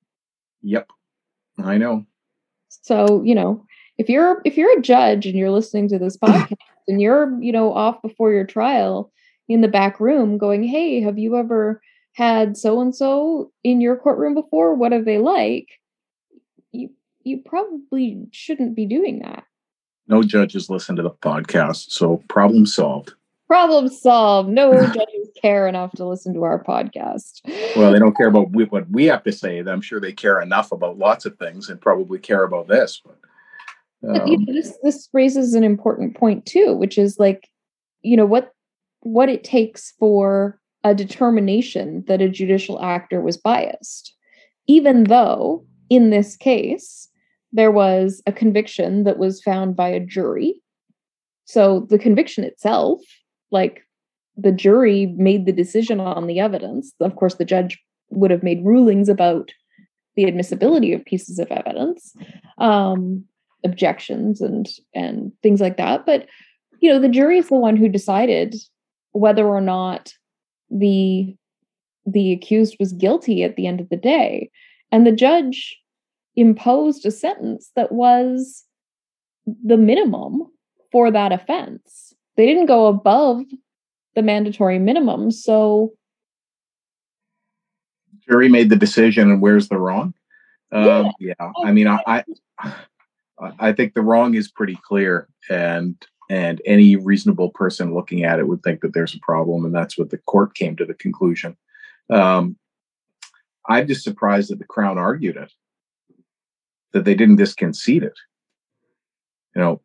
Yep, 0.62 0.90
I 1.58 1.78
know. 1.78 2.04
So, 2.82 3.22
you 3.24 3.34
know, 3.34 3.64
if 3.98 4.08
you're 4.08 4.40
if 4.44 4.56
you're 4.56 4.78
a 4.78 4.82
judge 4.82 5.26
and 5.26 5.36
you're 5.36 5.50
listening 5.50 5.88
to 5.88 5.98
this 5.98 6.16
podcast 6.22 6.56
and 6.88 7.00
you're, 7.00 7.40
you 7.40 7.52
know, 7.52 7.72
off 7.72 8.02
before 8.02 8.32
your 8.32 8.44
trial 8.44 9.12
in 9.48 9.60
the 9.60 9.68
back 9.68 10.00
room 10.00 10.38
going, 10.38 10.64
"Hey, 10.64 11.00
have 11.00 11.18
you 11.18 11.36
ever 11.36 11.80
had 12.12 12.56
so 12.56 12.80
and 12.80 12.94
so 12.94 13.50
in 13.62 13.80
your 13.80 13.96
courtroom 13.96 14.34
before? 14.34 14.74
What 14.74 14.92
are 14.92 15.02
they 15.02 15.18
like?" 15.18 15.68
You 16.72 16.90
you 17.22 17.38
probably 17.44 18.26
shouldn't 18.32 18.74
be 18.74 18.86
doing 18.86 19.20
that. 19.20 19.44
No 20.06 20.22
judges 20.22 20.68
listen 20.68 20.96
to 20.96 21.02
the 21.02 21.10
podcast, 21.10 21.90
so 21.90 22.22
problem 22.28 22.66
solved. 22.66 23.14
Problem 23.46 23.88
solved. 23.88 24.48
No 24.50 24.72
judges 24.86 25.13
care 25.44 25.68
enough 25.68 25.92
to 25.92 26.06
listen 26.06 26.32
to 26.32 26.42
our 26.42 26.64
podcast. 26.64 27.40
Well, 27.76 27.92
they 27.92 27.98
don't 27.98 28.16
care 28.16 28.28
about 28.28 28.50
what 28.50 28.88
we 28.88 29.04
have 29.04 29.22
to 29.24 29.32
say. 29.32 29.58
I'm 29.58 29.82
sure 29.82 30.00
they 30.00 30.12
care 30.12 30.40
enough 30.40 30.72
about 30.72 30.96
lots 30.96 31.26
of 31.26 31.36
things 31.36 31.68
and 31.68 31.78
probably 31.78 32.18
care 32.18 32.44
about 32.44 32.66
this. 32.66 33.02
But, 33.04 33.18
um, 34.08 34.18
but 34.18 34.28
you 34.28 34.38
know, 34.38 34.54
this 34.54 34.78
this 34.82 35.08
raises 35.12 35.52
an 35.52 35.62
important 35.62 36.16
point 36.16 36.46
too, 36.46 36.72
which 36.72 36.96
is 36.96 37.18
like, 37.18 37.46
you 38.00 38.16
know, 38.16 38.24
what 38.24 38.52
what 39.00 39.28
it 39.28 39.44
takes 39.44 39.92
for 39.98 40.58
a 40.82 40.94
determination 40.94 42.04
that 42.06 42.22
a 42.22 42.28
judicial 42.28 42.80
actor 42.80 43.20
was 43.20 43.36
biased, 43.36 44.14
even 44.66 45.04
though 45.04 45.66
in 45.90 46.08
this 46.08 46.36
case 46.36 47.10
there 47.52 47.70
was 47.70 48.22
a 48.26 48.32
conviction 48.32 49.04
that 49.04 49.18
was 49.18 49.42
found 49.42 49.76
by 49.76 49.88
a 49.88 50.00
jury. 50.00 50.62
So 51.44 51.86
the 51.90 51.98
conviction 51.98 52.44
itself 52.44 53.00
like 53.50 53.83
the 54.36 54.52
jury 54.52 55.06
made 55.16 55.46
the 55.46 55.52
decision 55.52 56.00
on 56.00 56.26
the 56.26 56.40
evidence. 56.40 56.92
Of 57.00 57.16
course, 57.16 57.34
the 57.34 57.44
judge 57.44 57.78
would 58.10 58.30
have 58.30 58.42
made 58.42 58.64
rulings 58.64 59.08
about 59.08 59.52
the 60.16 60.26
admissibility 60.26 60.92
of 60.92 61.04
pieces 61.04 61.38
of 61.38 61.50
evidence, 61.50 62.14
um, 62.58 63.24
objections, 63.64 64.40
and 64.40 64.68
and 64.94 65.32
things 65.42 65.60
like 65.60 65.76
that. 65.76 66.06
But 66.06 66.26
you 66.80 66.92
know, 66.92 67.00
the 67.00 67.08
jury 67.08 67.38
is 67.38 67.48
the 67.48 67.54
one 67.54 67.76
who 67.76 67.88
decided 67.88 68.54
whether 69.12 69.46
or 69.46 69.60
not 69.60 70.12
the 70.70 71.34
the 72.06 72.32
accused 72.32 72.76
was 72.78 72.92
guilty 72.92 73.42
at 73.42 73.56
the 73.56 73.66
end 73.66 73.80
of 73.80 73.88
the 73.88 73.96
day, 73.96 74.50
and 74.92 75.06
the 75.06 75.12
judge 75.12 75.78
imposed 76.36 77.06
a 77.06 77.10
sentence 77.10 77.70
that 77.76 77.92
was 77.92 78.64
the 79.64 79.76
minimum 79.76 80.42
for 80.90 81.10
that 81.10 81.32
offense 81.32 82.14
they 82.36 82.46
didn't 82.46 82.66
go 82.66 82.86
above 82.86 83.42
the 84.14 84.22
mandatory 84.22 84.78
minimum. 84.78 85.30
So 85.30 85.92
jury 88.28 88.48
made 88.48 88.70
the 88.70 88.76
decision 88.76 89.30
and 89.30 89.42
where's 89.42 89.68
the 89.68 89.78
wrong? 89.78 90.14
Um, 90.72 91.12
yeah. 91.18 91.34
yeah. 91.38 91.52
I 91.64 91.72
mean, 91.72 91.86
I, 91.86 92.24
I, 92.58 92.72
I 93.58 93.72
think 93.72 93.94
the 93.94 94.02
wrong 94.02 94.34
is 94.34 94.50
pretty 94.50 94.78
clear 94.86 95.28
and, 95.50 95.96
and 96.30 96.62
any 96.64 96.96
reasonable 96.96 97.50
person 97.50 97.94
looking 97.94 98.24
at 98.24 98.38
it 98.38 98.48
would 98.48 98.62
think 98.62 98.80
that 98.80 98.94
there's 98.94 99.14
a 99.14 99.20
problem. 99.20 99.64
And 99.64 99.74
that's 99.74 99.98
what 99.98 100.10
the 100.10 100.18
court 100.18 100.54
came 100.54 100.76
to 100.76 100.84
the 100.84 100.94
conclusion. 100.94 101.56
Um, 102.10 102.56
I'm 103.66 103.86
just 103.86 104.04
surprised 104.04 104.50
that 104.50 104.58
the 104.58 104.64
Crown 104.64 104.98
argued 104.98 105.36
it, 105.36 105.52
that 106.92 107.04
they 107.04 107.14
didn't 107.14 107.38
just 107.38 107.56
concede 107.56 108.02
it. 108.02 108.18
You 109.54 109.62
know, 109.62 109.80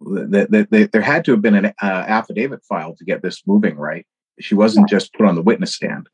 that, 0.00 0.68
that, 0.70 0.92
there 0.92 1.02
had 1.02 1.24
to 1.26 1.32
have 1.32 1.42
been 1.42 1.54
an 1.54 1.66
uh, 1.66 1.70
affidavit 1.82 2.64
filed 2.64 2.98
to 2.98 3.04
get 3.04 3.22
this 3.22 3.42
moving, 3.46 3.76
right? 3.76 4.06
She 4.40 4.54
wasn't 4.54 4.90
yeah. 4.90 4.98
just 4.98 5.12
put 5.14 5.26
on 5.26 5.34
the 5.34 5.42
witness 5.42 5.74
stand. 5.74 6.08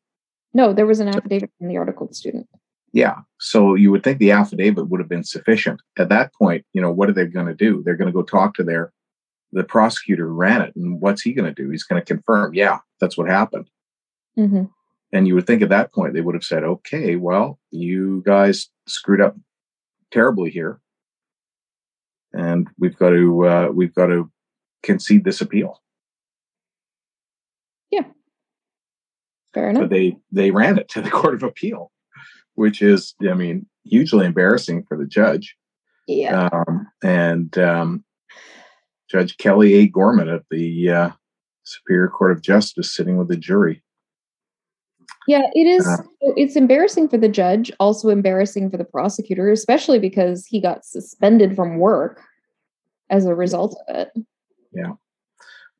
No, 0.53 0.73
there 0.73 0.87
was 0.87 1.01
an 1.01 1.09
affidavit 1.09 1.51
from 1.59 1.69
the 1.69 1.77
articled 1.77 2.15
student. 2.17 2.49
Yeah. 2.93 3.19
So 3.39 3.75
you 3.75 3.91
would 3.91 4.03
think 4.03 4.19
the 4.19 4.31
affidavit 4.31 4.89
would 4.89 5.01
have 5.01 5.09
been 5.09 5.25
sufficient. 5.25 5.83
At 5.99 6.09
that 6.09 6.33
point, 6.35 6.65
you 6.73 6.81
know, 6.81 6.91
what 6.91 7.09
are 7.09 7.13
they 7.13 7.27
going 7.27 7.47
to 7.47 7.55
do? 7.55 7.83
They're 7.85 7.97
going 7.97 8.07
to 8.07 8.13
go 8.13 8.23
talk 8.23 8.55
to 8.55 8.65
their 8.65 8.93
the 9.53 9.65
prosecutor 9.65 10.27
who 10.27 10.35
ran 10.35 10.61
it, 10.61 10.75
and 10.75 11.01
what's 11.01 11.23
he 11.23 11.33
going 11.33 11.53
to 11.53 11.63
do? 11.63 11.71
He's 11.71 11.85
going 11.85 12.01
to 12.01 12.15
confirm, 12.15 12.53
yeah, 12.53 12.79
that's 13.01 13.17
what 13.17 13.29
happened. 13.29 13.71
Mm-hmm. 14.37 14.65
And 15.13 15.29
you 15.29 15.35
would 15.35 15.47
think 15.47 15.63
at 15.63 15.69
that 15.69 15.93
point 15.93 16.15
they 16.15 16.21
would 16.21 16.35
have 16.35 16.45
said, 16.45 16.65
okay, 16.65 17.17
well, 17.17 17.59
you 17.71 18.23
guys 18.27 18.69
screwed 18.87 19.21
up 19.21 19.37
terribly 20.11 20.51
here 20.51 20.81
and 22.33 22.69
we've 22.79 22.97
got 22.97 23.11
to 23.11 23.47
uh, 23.47 23.69
we've 23.73 23.95
got 23.95 24.07
to 24.07 24.31
concede 24.83 25.25
this 25.25 25.41
appeal. 25.41 25.81
Yeah, 27.91 28.05
fair 29.55 29.71
enough. 29.71 29.85
But 29.85 29.91
they 29.91 30.17
they 30.33 30.51
ran 30.51 30.79
it 30.79 30.89
to 30.91 31.01
the 31.01 31.11
court 31.19 31.35
of 31.35 31.43
appeal, 31.43 31.91
which 32.55 32.83
is 32.83 33.15
I 33.29 33.35
mean 33.35 33.67
hugely 33.85 34.27
embarrassing 34.27 34.85
for 34.89 34.97
the 34.97 35.07
judge. 35.07 35.57
Yeah, 36.07 36.49
um, 36.53 36.87
and 37.03 37.57
um, 37.59 38.05
Judge 39.11 39.37
Kelly 39.39 39.75
A. 39.75 39.89
Gorman 39.89 40.29
at 40.29 40.43
the 40.51 40.91
uh, 40.91 41.11
Superior 41.65 42.09
Court 42.09 42.33
of 42.33 42.43
Justice 42.43 42.95
sitting 42.95 43.17
with 43.17 43.29
the 43.29 43.37
jury. 43.37 43.83
Yeah, 45.29 45.43
it 45.55 45.67
is. 45.67 45.87
Uh, 45.87 46.03
it's 46.37 46.57
embarrassing 46.57 47.09
for 47.09 47.19
the 47.19 47.29
judge, 47.29 47.73
also 47.81 48.11
embarrassing 48.11 48.71
for 48.71 48.77
the 48.77 48.85
prosecutor, 48.85 49.51
especially 49.51 49.99
because 49.99 50.47
he 50.47 50.61
got 50.61 50.85
suspended 50.85 51.57
from 51.57 51.79
work 51.79 52.23
as 53.11 53.27
a 53.27 53.35
result 53.35 53.77
of 53.89 53.97
it. 53.97 54.13
Yeah. 54.73 54.93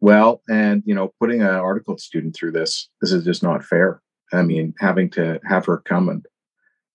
Well, 0.01 0.43
and 0.49 0.83
you 0.85 0.95
know, 0.95 1.13
putting 1.21 1.43
an 1.43 1.49
articled 1.49 2.01
student 2.01 2.35
through 2.35 2.53
this, 2.53 2.89
this 3.01 3.13
is 3.13 3.25
just 3.25 3.43
not 3.43 3.65
fair. 3.65 4.01
I 4.33 4.43
mean, 4.43 4.75
having 4.79 5.11
to 5.11 5.41
have 5.49 5.67
her 5.67 5.79
come 5.79 6.09
and 6.09 6.27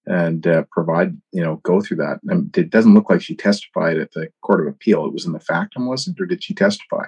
and 0.08 0.48
uh, 0.48 0.64
provide, 0.72 1.16
you 1.32 1.42
know, 1.42 1.58
go 1.58 1.80
through 1.80 1.98
that. 1.98 2.20
And 2.28 2.56
it 2.58 2.72
doesn't 2.72 2.94
look 2.94 3.10
like 3.10 3.22
she 3.22 3.36
testified 3.36 3.98
at 3.98 4.12
the 4.14 4.30
Court 4.42 4.62
of 4.62 4.74
Appeal. 4.74 5.06
It 5.06 5.14
was 5.14 5.26
in 5.26 5.32
the 5.32 5.40
factum, 5.40 5.86
was 5.86 6.08
it, 6.08 6.20
or 6.20 6.26
did 6.26 6.44
she 6.44 6.56
testify? 6.56 7.06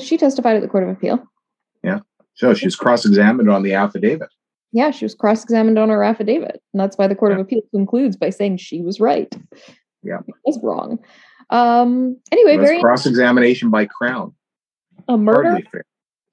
She 0.00 0.16
testified 0.16 0.56
at 0.56 0.62
the 0.62 0.68
Court 0.68 0.84
of 0.84 0.88
Appeal. 0.88 1.22
Yeah. 1.84 2.00
So 2.34 2.54
she 2.54 2.66
was 2.66 2.74
cross-examined 2.74 3.50
on 3.50 3.62
the 3.62 3.74
affidavit. 3.74 4.30
Yeah, 4.72 4.90
she 4.90 5.04
was 5.04 5.14
cross 5.14 5.42
examined 5.42 5.78
on 5.78 5.88
her 5.88 6.02
affidavit. 6.04 6.62
And 6.72 6.80
that's 6.80 6.96
why 6.96 7.06
the 7.06 7.14
Court 7.16 7.32
Yeah. 7.32 7.38
of 7.40 7.46
Appeal 7.46 7.62
concludes 7.72 8.16
by 8.16 8.30
saying 8.30 8.58
she 8.58 8.82
was 8.82 9.00
right. 9.00 9.32
Yeah. 10.02 10.20
It 10.26 10.34
was 10.44 10.60
wrong. 10.62 10.98
Um, 11.50 12.16
anyway, 12.30 12.56
very 12.56 12.80
cross-examination 12.80 13.70
by 13.70 13.86
Crown. 13.86 14.34
a 15.08 15.18
murder 15.18 15.58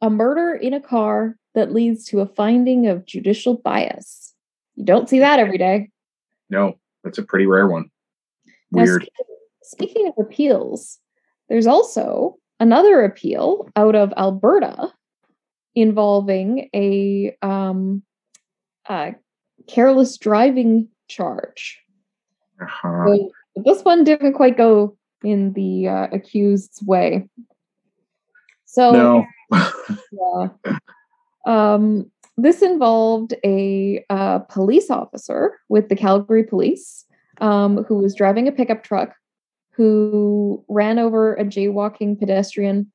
a 0.02 0.10
murder 0.12 0.54
in 0.54 0.74
a 0.76 0.80
car 0.80 1.36
that 1.56 1.74
leads 1.74 2.06
to 2.06 2.20
a 2.20 2.28
finding 2.28 2.86
of 2.86 3.06
judicial 3.08 3.58
bias. 3.58 4.36
You 4.76 4.86
don't 4.86 5.10
see 5.10 5.18
that 5.20 5.40
every 5.40 5.58
day. 5.58 5.90
No, 6.52 6.78
that's 7.04 7.18
a 7.18 7.24
pretty 7.24 7.48
rare 7.48 7.68
one. 7.68 7.90
Weird. 8.72 9.02
speaking, 9.02 9.26
speaking 9.64 10.08
of 10.08 10.14
appeals, 10.24 11.00
there's 11.50 11.66
also 11.66 12.38
another 12.60 13.04
appeal 13.04 13.70
out 13.76 13.96
of 13.96 14.14
Alberta 14.18 14.94
involving 15.74 16.70
a 16.76 17.36
um, 17.42 18.04
uh, 18.88 19.12
careless 19.68 20.18
driving 20.18 20.88
charge. 21.08 21.80
Uh-huh. 22.62 23.06
So 23.08 23.32
this 23.66 23.84
one 23.84 24.04
didn't 24.04 24.34
quite 24.34 24.58
go 24.58 24.98
in 25.24 25.54
the 25.54 25.88
uh, 25.88 26.08
accused's 26.12 26.82
way. 26.84 27.28
So 28.66 28.92
No. 28.92 29.26
yeah. 30.12 30.48
Um, 31.46 32.12
this 32.38 32.62
involved 32.62 33.34
a 33.44 34.06
uh, 34.10 34.40
police 34.40 34.92
officer 34.92 35.58
with 35.70 35.90
the 35.90 35.96
Calgary 35.96 36.44
Police 36.44 37.06
um, 37.42 37.84
who 37.86 37.96
was 37.96 38.14
driving 38.14 38.48
a 38.48 38.52
pickup 38.52 38.84
truck 38.84 39.16
who 39.72 40.64
ran 40.68 41.00
over 41.00 41.36
a 41.36 41.46
jaywalking 41.46 42.20
pedestrian 42.20 42.92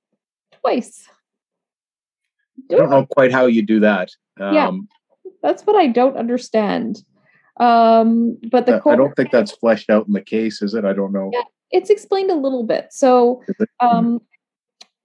twice. 0.61 1.09
I 2.71 2.77
don't 2.77 2.91
know 2.91 3.07
quite 3.07 3.33
how 3.33 3.47
you 3.47 3.63
do 3.63 3.81
that. 3.81 4.11
Um, 4.41 4.55
Yeah. 4.55 4.71
That's 5.43 5.65
what 5.65 5.77
I 5.77 5.89
don't 5.89 6.17
understand. 6.17 7.03
Um, 7.59 8.39
but 8.51 8.67
the 8.67 8.81
I- 8.85 8.93
I 8.93 8.97
don't 8.97 9.15
think 9.15 9.31
that's 9.31 9.53
fleshed 9.53 9.91
out 9.91 10.07
in 10.07 10.13
the 10.13 10.21
case, 10.23 10.63
is 10.63 10.75
it? 10.75 10.85
I 10.85 10.93
don't 10.93 11.13
know. 11.13 11.31
Yeah. 11.33 11.43
it's 11.71 11.91
explained 11.91 12.31
a 12.31 12.35
little 12.35 12.65
bit. 12.65 12.89
So 12.93 13.43
um, 13.81 14.21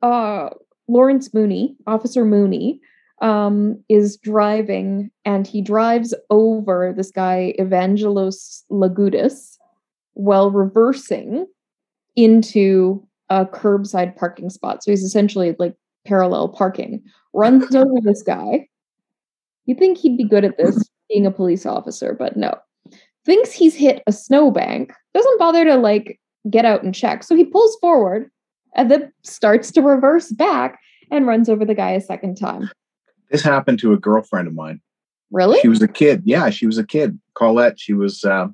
uh, 0.02 0.50
Lawrence 0.88 1.34
Mooney, 1.34 1.76
Officer 1.88 2.24
Mooney, 2.26 2.80
um, 3.22 3.84
is 3.90 4.18
driving 4.18 5.10
and 5.26 5.48
he 5.48 5.62
drives 5.62 6.14
over 6.30 6.94
this 6.96 7.10
guy, 7.12 7.54
Evangelos 7.60 8.64
Lagudis, 8.72 9.58
while 10.14 10.52
reversing 10.52 11.48
into 12.16 13.06
a 13.30 13.46
curbside 13.46 14.16
parking 14.16 14.50
spot. 14.50 14.84
So 14.84 14.92
he's 14.92 15.04
essentially 15.04 15.56
like 15.60 15.76
parallel 16.06 16.50
parking, 16.50 17.02
runs 17.34 17.74
over 17.76 18.00
this 18.02 18.22
guy. 18.24 18.68
You'd 19.68 19.78
think 19.78 20.00
he'd 20.00 20.18
be 20.18 20.24
good 20.24 20.44
at 20.44 20.58
this, 20.58 20.90
being 21.10 21.26
a 21.26 21.32
police 21.32 21.66
officer, 21.66 22.16
but 22.18 22.36
no. 22.36 22.54
Thinks 23.26 23.52
he's 23.52 23.76
hit 23.76 24.02
a 24.08 24.12
snowbank, 24.12 24.92
doesn't 25.14 25.40
bother 25.40 25.66
to 25.66 25.76
like 25.76 26.20
get 26.50 26.66
out 26.66 26.84
and 26.84 26.96
check. 26.96 27.24
So 27.24 27.36
he 27.36 27.46
pulls 27.46 27.78
forward 27.80 28.32
and 28.76 28.90
then 28.90 29.12
starts 29.24 29.72
to 29.74 29.82
reverse 29.82 30.32
back 30.32 30.80
and 31.12 31.28
runs 31.28 31.50
over 31.50 31.66
the 31.66 31.76
guy 31.76 31.92
a 31.92 32.02
second 32.02 32.36
time. 32.36 32.70
This 33.30 33.42
happened 33.42 33.80
to 33.80 33.94
a 33.94 33.98
girlfriend 33.98 34.48
of 34.48 34.54
mine. 34.54 34.82
Really? 35.32 35.60
She 35.60 35.68
was 35.68 35.82
a 35.82 35.88
kid. 35.88 36.22
Yeah, 36.26 36.50
she 36.50 36.66
was 36.66 36.78
a 36.78 36.86
kid. 36.86 37.20
Colette. 37.36 37.80
She 37.80 37.94
was 37.94 38.24
uh, 38.24 38.48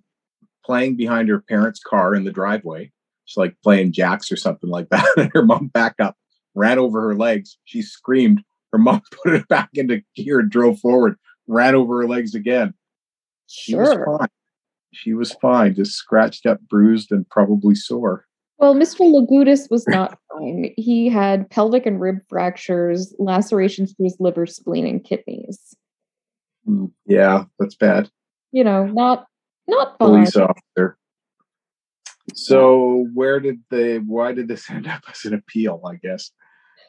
playing 0.65 0.95
behind 0.95 1.29
her 1.29 1.41
parents' 1.41 1.79
car 1.79 2.15
in 2.15 2.23
the 2.23 2.31
driveway. 2.31 2.91
She's 3.25 3.37
like 3.37 3.55
playing 3.63 3.91
jacks 3.91 4.31
or 4.31 4.35
something 4.35 4.69
like 4.69 4.89
that. 4.91 5.07
And 5.17 5.31
her 5.33 5.45
mom 5.45 5.67
backed 5.67 6.01
up, 6.01 6.17
ran 6.55 6.79
over 6.79 7.01
her 7.01 7.15
legs. 7.15 7.57
She 7.65 7.81
screamed. 7.81 8.43
Her 8.73 8.79
mom 8.79 9.01
put 9.23 9.33
it 9.35 9.47
back 9.47 9.69
into 9.75 10.01
gear 10.15 10.39
and 10.39 10.49
drove 10.51 10.79
forward, 10.79 11.15
ran 11.47 11.75
over 11.75 12.01
her 12.01 12.07
legs 12.07 12.35
again. 12.35 12.73
She 13.47 13.75
was 13.75 13.93
sure. 13.93 14.17
fine. 14.17 14.27
She 14.91 15.13
was 15.13 15.31
fine, 15.41 15.75
just 15.75 15.93
scratched 15.93 16.45
up, 16.45 16.59
bruised, 16.69 17.11
and 17.11 17.27
probably 17.29 17.75
sore. 17.75 18.25
Well, 18.57 18.75
Mr. 18.75 18.99
Lagudis 19.01 19.69
was 19.71 19.87
not 19.87 20.17
fine. 20.31 20.73
He 20.77 21.09
had 21.09 21.49
pelvic 21.49 21.85
and 21.85 21.99
rib 21.99 22.17
fractures, 22.29 23.13
lacerations 23.19 23.93
to 23.95 24.03
his 24.03 24.17
liver, 24.19 24.45
spleen, 24.45 24.85
and 24.85 25.03
kidneys. 25.03 25.75
Mm, 26.67 26.91
Yeah, 27.05 27.45
that's 27.59 27.75
bad. 27.75 28.09
You 28.51 28.63
know, 28.63 28.85
not 28.85 29.25
not 29.67 29.97
fine. 29.99 30.09
Police 30.09 30.35
officer. 30.35 30.97
So 32.35 33.07
where 33.13 33.39
did 33.39 33.61
they 33.69 33.97
why 33.99 34.31
did 34.31 34.47
this 34.47 34.69
end 34.69 34.87
up 34.87 35.03
as 35.11 35.25
an 35.25 35.33
appeal, 35.33 35.81
I 35.85 35.95
guess? 35.95 36.31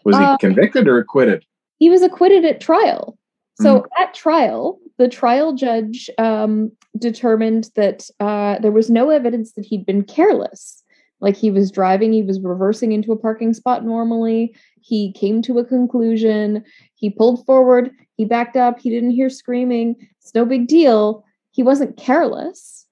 Was 0.05 0.17
he 0.17 0.23
Uh, 0.23 0.37
convicted 0.37 0.87
or 0.87 0.99
acquitted? 0.99 1.45
He 1.79 1.91
was 1.91 2.03
acquitted 2.03 2.45
at 2.45 2.61
trial. 2.61 3.19
So 3.61 3.87
at 4.01 4.15
trial, 4.15 4.81
the 4.99 5.09
trial 5.09 5.53
judge 5.55 6.11
um, 6.19 6.73
determined 6.99 7.71
that 7.77 8.09
uh, 8.19 8.59
there 8.59 8.73
was 8.73 8.91
no 8.91 9.11
evidence 9.11 9.53
that 9.53 9.65
he'd 9.65 9.87
been 9.87 10.03
careless. 10.03 10.83
Like 11.21 11.37
he 11.37 11.51
was 11.51 11.71
driving, 11.71 12.13
he 12.13 12.23
was 12.23 12.41
reversing 12.41 12.93
into 12.93 13.13
a 13.13 13.17
parking 13.17 13.55
spot 13.55 13.85
normally. 13.85 14.55
He 14.81 15.13
came 15.13 15.41
to 15.43 15.59
a 15.59 15.65
conclusion. 15.65 16.65
He 16.97 17.11
pulled 17.11 17.47
forward. 17.47 17.91
He 18.17 18.25
backed 18.25 18.57
up. 18.57 18.81
He 18.81 18.91
didn't 18.91 19.13
hear 19.13 19.31
screaming. 19.31 19.97
It's 20.21 20.35
no 20.35 20.45
big 20.45 20.67
deal. 20.67 21.25
He 21.53 21.63
wasn't 21.63 21.97
careless. 21.97 22.87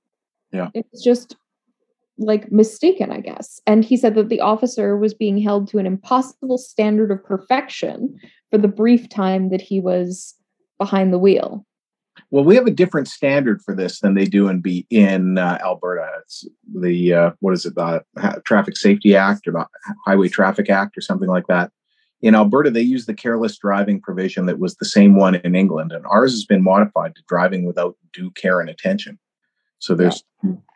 Yeah. 0.52 0.68
It 0.74 0.86
was 0.92 1.02
just 1.02 1.36
like 2.18 2.52
mistaken, 2.52 3.10
I 3.10 3.20
guess. 3.20 3.60
And 3.66 3.84
he 3.84 3.96
said 3.96 4.14
that 4.14 4.28
the 4.28 4.40
officer 4.40 4.96
was 4.96 5.12
being 5.12 5.38
held 5.38 5.68
to 5.68 5.78
an 5.78 5.86
impossible 5.86 6.58
standard 6.58 7.10
of 7.10 7.24
perfection 7.24 8.18
for 8.52 8.58
the 8.58 8.68
brief 8.68 9.08
time 9.08 9.48
that 9.48 9.62
he 9.62 9.80
was 9.80 10.34
behind 10.78 11.12
the 11.12 11.18
wheel. 11.18 11.64
Well, 12.30 12.44
we 12.44 12.54
have 12.54 12.66
a 12.66 12.70
different 12.70 13.08
standard 13.08 13.62
for 13.62 13.74
this 13.74 14.00
than 14.00 14.14
they 14.14 14.26
do 14.26 14.48
in 14.48 14.60
be 14.60 14.86
in 14.90 15.38
uh, 15.38 15.58
Alberta. 15.62 16.06
It's 16.20 16.46
the 16.74 17.14
uh, 17.14 17.30
what 17.40 17.54
is 17.54 17.64
it, 17.64 17.74
the 17.74 18.04
Traffic 18.44 18.76
Safety 18.76 19.16
Act 19.16 19.48
or 19.48 19.52
the 19.52 19.66
Highway 20.04 20.28
Traffic 20.28 20.68
Act 20.68 20.98
or 20.98 21.00
something 21.00 21.28
like 21.28 21.46
that. 21.46 21.72
In 22.20 22.34
Alberta, 22.34 22.70
they 22.70 22.82
use 22.82 23.06
the 23.06 23.14
careless 23.14 23.56
driving 23.56 24.00
provision 24.00 24.44
that 24.46 24.58
was 24.58 24.76
the 24.76 24.84
same 24.84 25.16
one 25.16 25.36
in 25.36 25.54
England, 25.54 25.90
and 25.90 26.04
ours 26.06 26.32
has 26.32 26.44
been 26.44 26.62
modified 26.62 27.16
to 27.16 27.22
driving 27.26 27.64
without 27.64 27.96
due 28.12 28.30
care 28.32 28.60
and 28.60 28.68
attention. 28.68 29.18
So 29.78 29.94
there's 29.94 30.22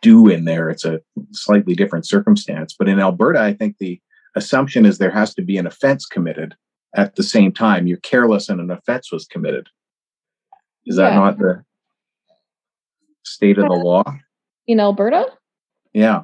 due 0.00 0.28
in 0.28 0.46
there. 0.46 0.70
It's 0.70 0.84
a 0.86 1.00
slightly 1.32 1.74
different 1.74 2.06
circumstance, 2.06 2.74
but 2.76 2.88
in 2.88 2.98
Alberta, 2.98 3.40
I 3.40 3.52
think 3.52 3.76
the 3.78 4.00
assumption 4.34 4.86
is 4.86 4.96
there 4.96 5.10
has 5.10 5.34
to 5.34 5.42
be 5.42 5.58
an 5.58 5.66
offense 5.66 6.06
committed 6.06 6.56
at 6.96 7.14
the 7.14 7.22
same 7.22 7.52
time. 7.52 7.86
You're 7.86 7.98
careless 7.98 8.48
and 8.48 8.60
an 8.60 8.70
offense 8.70 9.12
was 9.12 9.26
committed. 9.26 9.68
Is 10.86 10.96
that 10.96 11.12
Yeah. 11.12 11.18
not 11.18 11.38
the 11.38 11.64
state 13.24 13.58
of 13.58 13.68
the 13.68 13.74
law? 13.74 14.02
In 14.66 14.80
Alberta? 14.80 15.26
Yeah. 15.92 16.22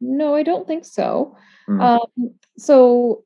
No, 0.00 0.34
I 0.34 0.42
don't 0.42 0.66
think 0.66 0.84
so. 0.84 1.36
Hmm. 1.66 1.80
Um, 1.80 2.34
so 2.58 3.24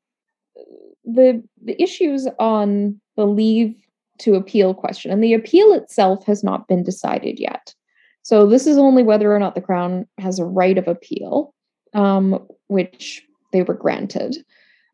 the 1.04 1.42
the 1.62 1.80
issues 1.82 2.28
on 2.38 3.00
the 3.16 3.26
leave 3.26 3.74
to 4.18 4.34
appeal 4.34 4.74
question 4.74 5.11
and 5.11 5.22
the 5.22 5.32
appeal 5.32 5.72
itself 5.72 6.24
has 6.26 6.44
not 6.44 6.68
been 6.68 6.82
decided 6.82 7.38
yet. 7.38 7.74
So 8.22 8.46
this 8.46 8.66
is 8.66 8.76
only 8.76 9.02
whether 9.02 9.34
or 9.34 9.38
not 9.38 9.54
the 9.54 9.61
crown 9.61 10.06
has 10.18 10.38
a 10.38 10.44
right 10.44 10.76
of 10.76 10.87
appeal, 10.87 11.54
um, 11.94 12.46
which 12.66 13.24
they 13.52 13.62
were 13.62 13.74
granted. 13.74 14.37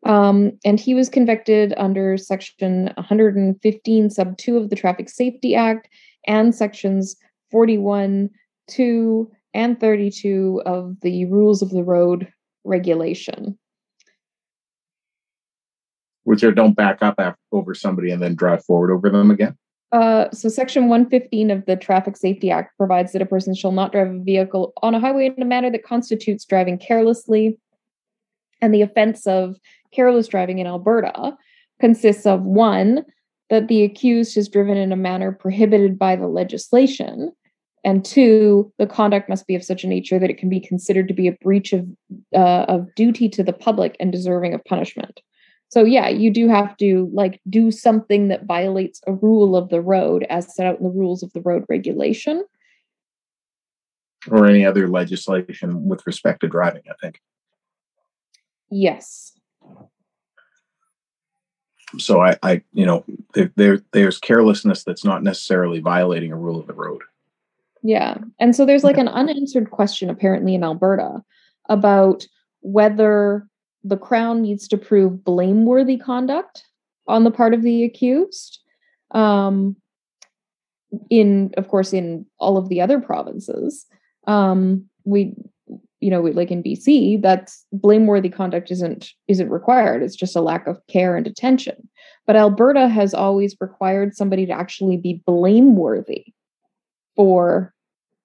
Um, 0.05 0.51
and 0.63 0.79
he 0.79 0.93
was 0.93 1.09
convicted 1.09 1.73
under 1.77 2.15
section 2.15 2.91
115 2.95 4.09
sub 4.11 4.37
2 4.37 4.57
of 4.57 4.69
the 4.69 4.75
Traffic 4.75 5.09
Safety 5.09 5.55
Act 5.55 5.89
and 6.27 6.53
sections 6.53 7.15
41 7.51 8.29
2 8.67 9.31
and 9.53 9.79
32 9.79 10.61
of 10.65 10.99
the 11.01 11.25
Rules 11.25 11.61
of 11.61 11.71
the 11.71 11.83
Road 11.83 12.31
regulation. 12.63 13.57
Which 16.23 16.43
are 16.43 16.51
don't 16.51 16.75
back 16.75 17.01
up 17.01 17.15
af- 17.17 17.35
over 17.51 17.73
somebody 17.73 18.11
and 18.11 18.21
then 18.21 18.35
drive 18.35 18.63
forward 18.65 18.91
over 18.91 19.09
them 19.09 19.31
again. 19.31 19.55
Uh, 19.91 20.29
so, 20.31 20.49
Section 20.49 20.89
115 20.89 21.51
of 21.51 21.65
the 21.65 21.75
Traffic 21.75 22.17
Safety 22.17 22.51
Act 22.51 22.75
provides 22.77 23.13
that 23.13 23.21
a 23.21 23.25
person 23.25 23.53
shall 23.55 23.71
not 23.71 23.91
drive 23.91 24.09
a 24.09 24.19
vehicle 24.19 24.73
on 24.81 24.93
a 24.93 24.99
highway 24.99 25.27
in 25.27 25.41
a 25.41 25.45
manner 25.45 25.71
that 25.71 25.85
constitutes 25.85 26.43
driving 26.43 26.77
carelessly. 26.77 27.57
And 28.61 28.73
the 28.73 28.81
offense 28.81 29.27
of 29.27 29.57
careless 29.93 30.27
driving 30.27 30.59
in 30.59 30.67
Alberta 30.67 31.37
consists 31.79 32.25
of 32.25 32.41
one, 32.43 33.03
that 33.49 33.67
the 33.67 33.83
accused 33.83 34.35
has 34.35 34.49
driven 34.49 34.77
in 34.77 34.91
a 34.91 34.97
manner 34.97 35.31
prohibited 35.31 35.99
by 35.99 36.15
the 36.15 36.27
legislation, 36.27 37.31
and 37.83 38.03
two, 38.03 38.73
the 38.79 38.87
conduct 38.87 39.29
must 39.29 39.45
be 39.45 39.53
of 39.53 39.63
such 39.63 39.83
a 39.83 39.87
nature 39.87 40.17
that 40.17 40.31
it 40.31 40.39
can 40.39 40.49
be 40.49 40.59
considered 40.59 41.07
to 41.07 41.13
be 41.13 41.27
a 41.27 41.33
breach 41.33 41.71
of 41.71 41.85
uh, 42.35 42.65
of 42.67 42.93
duty 42.95 43.29
to 43.29 43.43
the 43.43 43.53
public 43.53 43.95
and 43.99 44.11
deserving 44.11 44.55
of 44.55 44.65
punishment. 44.65 45.21
So 45.69 45.83
yeah, 45.83 46.09
you 46.09 46.31
do 46.31 46.47
have 46.47 46.75
to 46.77 47.09
like 47.13 47.39
do 47.47 47.69
something 47.69 48.27
that 48.29 48.45
violates 48.45 49.01
a 49.05 49.13
rule 49.13 49.55
of 49.55 49.69
the 49.69 49.81
road 49.81 50.25
as 50.29 50.55
set 50.55 50.65
out 50.65 50.79
in 50.79 50.83
the 50.83 50.89
rules 50.89 51.21
of 51.21 51.31
the 51.33 51.41
road 51.41 51.63
regulation. 51.69 52.43
Or 54.31 54.47
any 54.47 54.65
other 54.65 54.87
legislation 54.87 55.85
with 55.87 56.07
respect 56.07 56.41
to 56.41 56.47
driving, 56.47 56.81
I 56.89 56.93
think. 56.99 57.21
Yes. 58.77 59.31
so 61.97 62.21
I, 62.21 62.37
I 62.43 62.61
you 62.73 62.85
know, 62.85 63.05
there, 63.33 63.51
there 63.55 63.81
there's 63.93 64.19
carelessness 64.19 64.83
that's 64.83 65.05
not 65.05 65.23
necessarily 65.23 65.79
violating 65.79 66.33
a 66.33 66.37
rule 66.37 66.59
of 66.59 66.67
the 66.67 66.73
road. 66.73 67.01
Yeah. 67.83 68.17
And 68.37 68.53
so 68.53 68.65
there's 68.65 68.83
like 68.83 68.97
an 68.97 69.07
unanswered 69.07 69.71
question 69.71 70.09
apparently 70.09 70.55
in 70.55 70.63
Alberta 70.63 71.23
about 71.69 72.27
whether 72.61 73.47
the 73.85 73.97
Crown 73.97 74.41
needs 74.41 74.67
to 74.67 74.77
prove 74.77 75.23
blameworthy 75.23 75.95
conduct 75.95 76.65
on 77.07 77.23
the 77.23 77.31
part 77.31 77.53
of 77.53 77.61
the 77.61 77.85
accused. 77.85 78.59
Um, 79.11 79.77
in, 81.09 81.53
of 81.55 81.69
course, 81.69 81.93
in 81.93 82.25
all 82.39 82.57
of 82.57 82.67
the 82.67 82.81
other 82.81 82.99
provinces, 82.99 83.85
um, 84.27 84.89
we, 85.05 85.33
you 86.01 86.09
know, 86.09 86.21
like 86.21 86.51
in 86.51 86.63
BC, 86.63 87.21
that's 87.21 87.65
blameworthy 87.71 88.29
conduct 88.29 88.69
isn't 88.71 89.11
isn't 89.27 89.49
required. 89.49 90.03
It's 90.03 90.15
just 90.15 90.35
a 90.35 90.41
lack 90.41 90.67
of 90.67 90.79
care 90.87 91.15
and 91.15 91.25
attention. 91.25 91.87
But 92.27 92.35
Alberta 92.35 92.87
has 92.87 93.13
always 93.13 93.55
required 93.59 94.15
somebody 94.15 94.45
to 94.45 94.53
actually 94.53 94.97
be 94.97 95.21
blameworthy 95.25 96.25
for 97.15 97.73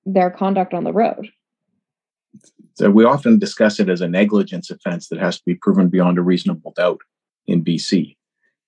their 0.04 0.30
conduct 0.30 0.74
on 0.74 0.84
the 0.84 0.92
road. 0.92 1.28
So 2.74 2.90
we 2.90 3.04
often 3.04 3.38
discuss 3.38 3.78
it 3.78 3.88
as 3.88 4.00
a 4.00 4.08
negligence 4.08 4.70
offense 4.70 5.08
that 5.08 5.18
has 5.18 5.36
to 5.36 5.42
be 5.44 5.54
proven 5.54 5.88
beyond 5.88 6.18
a 6.18 6.22
reasonable 6.22 6.72
doubt 6.76 7.00
in 7.46 7.64
BC. 7.64 8.16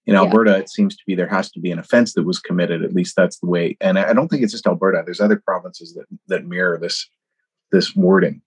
In 0.04 0.16
Alberta, 0.16 0.50
yeah. 0.50 0.56
it 0.58 0.68
seems 0.68 0.96
to 0.96 1.02
be 1.06 1.14
there 1.14 1.28
has 1.28 1.50
to 1.52 1.60
be 1.60 1.70
an 1.70 1.78
offense 1.78 2.14
that 2.14 2.24
was 2.24 2.40
committed. 2.40 2.82
At 2.82 2.92
least 2.92 3.14
that's 3.16 3.38
the 3.38 3.46
way. 3.46 3.76
And 3.80 3.98
I 3.98 4.12
don't 4.12 4.28
think 4.28 4.42
it's 4.42 4.52
just 4.52 4.66
Alberta. 4.66 5.02
There's 5.04 5.20
other 5.20 5.40
provinces 5.44 5.94
that 5.94 6.06
that 6.26 6.44
mirror 6.44 6.76
this 6.78 7.08
this 7.70 7.94
wording. 7.94 8.42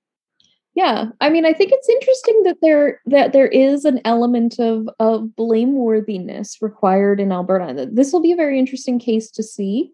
Yeah, 0.75 1.05
I 1.21 1.29
mean, 1.29 1.45
I 1.45 1.53
think 1.53 1.71
it's 1.71 1.87
interesting 1.87 2.43
that 2.43 2.57
there 2.61 2.99
that 3.05 3.31
there 3.31 3.47
is 3.47 3.85
an 3.85 4.01
element 4.03 4.59
of 4.59 4.89
of 4.99 5.29
blameworthiness 5.37 6.61
required 6.61 7.21
in 7.21 7.31
Alberta. 7.31 7.87
This 7.91 8.11
will 8.11 8.21
be 8.21 8.33
a 8.33 8.35
very 8.35 8.59
interesting 8.59 8.99
case 8.99 9.31
to 9.31 9.43
see. 9.43 9.91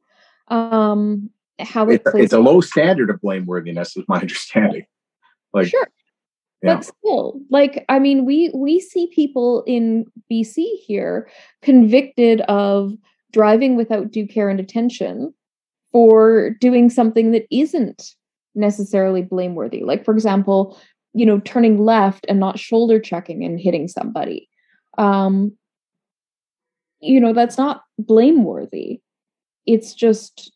Um, 0.47 1.29
how 1.59 1.87
it 1.87 2.01
it's, 2.03 2.15
it's 2.15 2.33
a 2.33 2.39
low 2.39 2.61
standard 2.61 3.11
of 3.11 3.21
blameworthiness, 3.21 3.95
is 3.95 4.03
my 4.07 4.19
understanding. 4.21 4.85
Like, 5.53 5.67
sure, 5.67 5.87
yeah. 6.63 6.77
but 6.77 6.85
still, 6.85 7.39
like, 7.51 7.85
I 7.87 7.99
mean, 7.99 8.25
we 8.25 8.49
we 8.55 8.79
see 8.79 9.07
people 9.13 9.63
in 9.67 10.05
BC 10.31 10.65
here 10.87 11.29
convicted 11.61 12.41
of 12.41 12.93
driving 13.31 13.75
without 13.75 14.09
due 14.09 14.27
care 14.27 14.49
and 14.49 14.59
attention 14.59 15.31
for 15.91 16.55
doing 16.59 16.89
something 16.89 17.31
that 17.33 17.45
isn't 17.51 18.15
necessarily 18.55 19.21
blameworthy. 19.21 19.83
Like, 19.83 20.05
for 20.05 20.13
example, 20.13 20.77
you 21.13 21.25
know, 21.25 21.39
turning 21.39 21.83
left 21.83 22.25
and 22.29 22.39
not 22.39 22.59
shoulder 22.59 22.99
checking 22.99 23.43
and 23.43 23.59
hitting 23.59 23.87
somebody. 23.87 24.49
Um, 24.97 25.57
you 26.99 27.19
know, 27.19 27.33
that's 27.33 27.57
not 27.57 27.83
blameworthy. 27.97 29.01
It's 29.65 29.93
just 29.93 30.51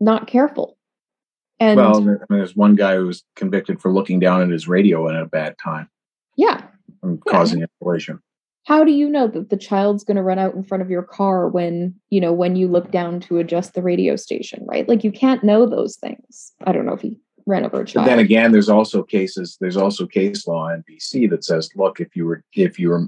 not 0.00 0.26
careful. 0.26 0.76
And 1.60 1.78
well, 1.78 2.18
there's 2.28 2.56
one 2.56 2.74
guy 2.74 2.96
who 2.96 3.06
was 3.06 3.22
convicted 3.36 3.80
for 3.80 3.92
looking 3.92 4.18
down 4.18 4.42
at 4.42 4.50
his 4.50 4.66
radio 4.66 5.08
at 5.08 5.20
a 5.20 5.26
bad 5.26 5.56
time. 5.62 5.88
Yeah. 6.36 6.62
And 7.02 7.22
causing 7.24 7.60
yeah. 7.60 7.66
escalation. 7.82 8.18
How 8.64 8.82
do 8.82 8.92
you 8.92 9.10
know 9.10 9.28
that 9.28 9.50
the 9.50 9.58
child's 9.58 10.04
going 10.04 10.16
to 10.16 10.22
run 10.22 10.38
out 10.38 10.54
in 10.54 10.64
front 10.64 10.82
of 10.82 10.90
your 10.90 11.02
car 11.02 11.48
when, 11.48 11.94
you 12.08 12.20
know, 12.20 12.32
when 12.32 12.56
you 12.56 12.66
look 12.66 12.90
down 12.90 13.20
to 13.20 13.38
adjust 13.38 13.74
the 13.74 13.82
radio 13.82 14.16
station, 14.16 14.64
right? 14.66 14.88
Like 14.88 15.04
you 15.04 15.12
can't 15.12 15.44
know 15.44 15.66
those 15.66 15.96
things. 15.96 16.52
I 16.66 16.72
don't 16.72 16.86
know 16.86 16.94
if 16.94 17.02
he 17.02 17.18
over 17.46 17.82
a 17.82 17.84
child. 17.84 18.06
But 18.06 18.10
then 18.10 18.18
again, 18.18 18.52
there's 18.52 18.68
also 18.68 19.02
cases, 19.02 19.56
there's 19.60 19.76
also 19.76 20.06
case 20.06 20.46
law 20.46 20.68
in 20.70 20.84
BC 20.90 21.28
that 21.30 21.44
says, 21.44 21.70
look, 21.76 22.00
if 22.00 22.16
you 22.16 22.26
were 22.26 22.42
if 22.54 22.78
you 22.78 22.90
were 22.90 23.06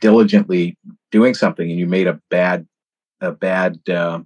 diligently 0.00 0.76
doing 1.10 1.34
something 1.34 1.70
and 1.70 1.78
you 1.78 1.86
made 1.86 2.06
a 2.06 2.20
bad 2.30 2.66
a 3.20 3.32
bad 3.32 3.78
uh, 3.88 4.20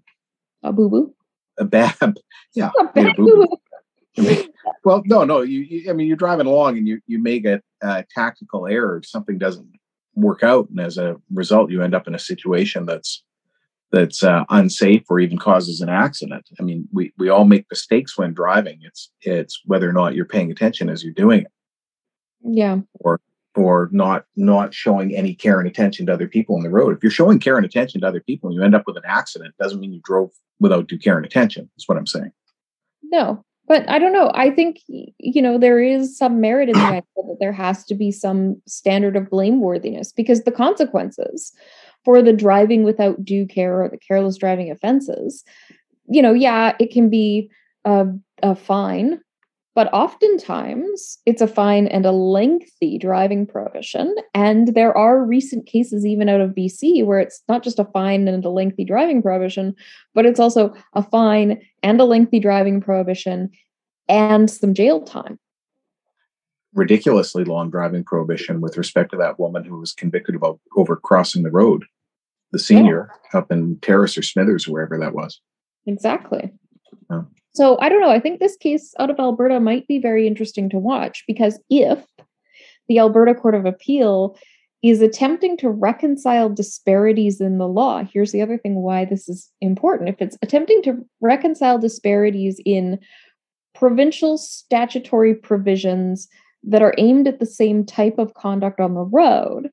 a 0.63 0.73
boo 0.73 0.89
boo 0.89 1.15
a 1.59 1.65
bad, 1.65 1.95
yeah. 2.55 2.71
A 2.79 2.85
bad 2.85 3.15
I 4.19 4.23
mean, 4.23 4.49
well, 4.85 5.03
no, 5.05 5.25
no. 5.25 5.43
You, 5.43 5.61
you, 5.61 5.91
I 5.91 5.93
mean, 5.93 6.07
you're 6.07 6.17
driving 6.17 6.47
along 6.47 6.79
and 6.79 6.89
you 6.89 7.01
you 7.07 7.19
make 7.19 7.45
a, 7.45 7.61
a 7.83 8.05
tactical 8.15 8.67
error. 8.67 9.03
Something 9.05 9.39
doesn't 9.39 9.69
work 10.15 10.43
out, 10.43 10.71
and 10.71 10.81
as 10.81 10.97
a 10.97 11.17
result, 11.33 11.71
you 11.71 11.83
end 11.83 11.95
up 11.95 12.09
in 12.09 12.15
a 12.15 12.19
situation 12.19 12.87
that's 12.87 13.23
that's 13.93 14.23
uh, 14.23 14.45
unsafe 14.51 15.05
or 15.09 15.21
even 15.21 15.39
causes 15.39 15.81
an 15.81 15.89
accident. 15.89 16.49
I 16.59 16.63
mean, 16.63 16.89
we 16.93 17.13
we 17.19 17.29
all 17.29 17.45
make 17.45 17.67
mistakes 17.71 18.19
when 18.19 18.35
driving. 18.35 18.79
It's 18.83 19.11
it's 19.23 19.61
whether 19.65 19.89
or 19.89 19.93
not 19.93 20.15
you're 20.15 20.25
paying 20.25 20.51
attention 20.51 20.89
as 20.89 21.05
you're 21.05 21.13
doing 21.13 21.43
it. 21.43 21.53
Yeah. 22.43 22.81
Or 23.01 23.21
or 23.55 23.89
not 23.93 24.25
not 24.37 24.75
showing 24.75 25.15
any 25.15 25.35
care 25.35 25.59
and 25.59 25.69
attention 25.69 26.07
to 26.07 26.13
other 26.13 26.29
people 26.29 26.57
on 26.57 26.63
the 26.63 26.71
road. 26.71 26.97
If 26.97 27.03
you're 27.03 27.11
showing 27.11 27.39
care 27.39 27.57
and 27.57 27.65
attention 27.65 28.01
to 28.01 28.07
other 28.07 28.21
people 28.21 28.49
and 28.49 28.57
you 28.57 28.63
end 28.63 28.75
up 28.75 28.85
with 28.87 28.97
an 28.97 29.05
accident, 29.07 29.55
doesn't 29.59 29.81
mean 29.81 29.93
you 29.93 30.01
drove 30.05 30.31
without 30.61 30.89
due 30.89 30.99
care 30.99 31.17
and 31.17 31.27
attention. 31.27 31.71
Is 31.77 31.89
what 31.89 31.99
I'm 31.99 32.07
saying. 32.07 32.33
No, 33.05 33.45
but 33.69 33.89
I 33.89 33.99
don't 33.99 34.13
know. 34.13 34.31
I 34.35 34.51
think 34.51 34.81
you 34.89 35.41
know 35.41 35.59
there 35.59 35.81
is 35.81 36.17
some 36.17 36.41
merit 36.41 36.69
in 36.69 36.75
the 36.75 36.85
idea 36.85 37.03
that 37.17 37.37
there 37.41 37.53
has 37.53 37.85
to 37.87 37.95
be 37.95 38.11
some 38.11 38.61
standard 38.67 39.17
of 39.17 39.31
blameworthiness 39.31 40.15
because 40.15 40.43
the 40.43 40.53
consequences 40.53 41.53
for 42.07 42.23
the 42.23 42.33
driving 42.33 42.85
without 42.85 43.23
due 43.23 43.47
care 43.47 43.83
or 43.83 43.91
the 43.91 43.99
careless 43.99 44.39
driving 44.39 44.71
offenses, 44.71 45.45
you 46.09 46.23
know, 46.23 46.33
yeah, 46.33 46.75
it 46.81 46.91
can 46.91 47.11
be 47.11 47.51
a, 47.85 48.07
a 48.43 48.55
fine 48.55 49.21
but 49.77 49.93
oftentimes 49.93 51.19
it's 51.27 51.43
a 51.43 51.47
fine 51.47 51.87
and 51.89 52.07
a 52.07 52.11
lengthy 52.11 52.97
driving 52.97 53.47
prohibition. 53.47 54.17
And 54.35 54.75
there 54.75 54.97
are 54.97 55.23
recent 55.23 55.67
cases, 55.67 56.07
even 56.07 56.31
out 56.31 56.41
of 56.41 56.53
BC, 56.53 57.05
where 57.05 57.21
it's 57.21 57.43
not 57.47 57.63
just 57.63 57.79
a 57.79 57.85
fine 57.85 58.27
and 58.27 58.43
a 58.43 58.49
lengthy 58.49 58.87
driving 58.87 59.21
prohibition, 59.21 59.77
but 60.15 60.25
it's 60.25 60.41
also 60.41 60.73
a 60.95 61.03
fine 61.03 61.61
and 61.83 62.01
a 62.01 62.07
lengthy 62.07 62.41
driving 62.41 62.81
prohibition 62.81 63.51
and 64.09 64.51
some 64.51 64.73
jail 64.73 65.03
time. 65.03 65.39
Ridiculously 66.73 67.45
long 67.45 67.69
driving 67.69 68.03
prohibition 68.03 68.63
with 68.63 68.79
respect 68.79 69.11
to 69.11 69.19
that 69.19 69.39
woman 69.39 69.63
who 69.63 69.79
was 69.79 69.93
convicted 69.93 70.37
of 70.43 70.59
over 70.79 70.97
crossing 70.97 71.43
the 71.43 71.51
road, 71.51 71.85
the 72.57 72.63
senior 72.63 73.11
yeah. 73.33 73.41
up 73.41 73.53
in 73.53 73.79
Terrace 73.81 74.17
or 74.17 74.23
Smithers, 74.23 74.67
wherever 74.67 74.99
that 74.99 75.15
was. 75.15 75.41
Exactly. 75.87 76.51
Yeah. 77.11 77.23
So 77.55 77.79
I 77.81 77.89
don't 77.89 78.01
know. 78.01 78.11
I 78.11 78.21
think 78.21 78.41
this 78.41 78.57
case 78.57 78.95
out 78.99 79.11
of 79.11 79.19
Alberta 79.19 79.61
might 79.61 79.87
be 79.87 79.99
very 79.99 80.27
interesting 80.27 80.71
to 80.71 80.79
watch 80.79 81.25
because 81.27 81.61
if 81.71 82.05
the 82.89 82.99
Alberta 82.99 83.35
Court 83.35 83.55
of 83.55 83.67
Appeal 83.67 84.37
is 84.83 85.03
attempting 85.03 85.57
to 85.59 85.71
reconcile 85.71 86.49
disparities 86.49 87.41
in 87.41 87.59
the 87.59 87.69
law, 87.69 88.05
here's 88.05 88.33
the 88.33 88.43
other 88.43 88.57
thing 88.57 88.77
why 88.77 89.05
this 89.05 89.29
is 89.29 89.51
important. 89.61 90.09
If 90.09 90.21
it's 90.21 90.39
attempting 90.43 90.83
to 90.83 91.05
reconcile 91.21 91.79
disparities 91.79 92.61
in 92.65 92.99
provincial 93.75 94.39
statutory 94.39 95.35
provisions 95.35 96.29
that 96.63 96.83
are 96.83 96.95
aimed 96.99 97.29
at 97.29 97.39
the 97.39 97.47
same 97.47 97.85
type 97.85 98.19
of 98.19 98.35
conduct 98.35 98.81
on 98.81 98.95
the 98.95 99.05
road, 99.05 99.71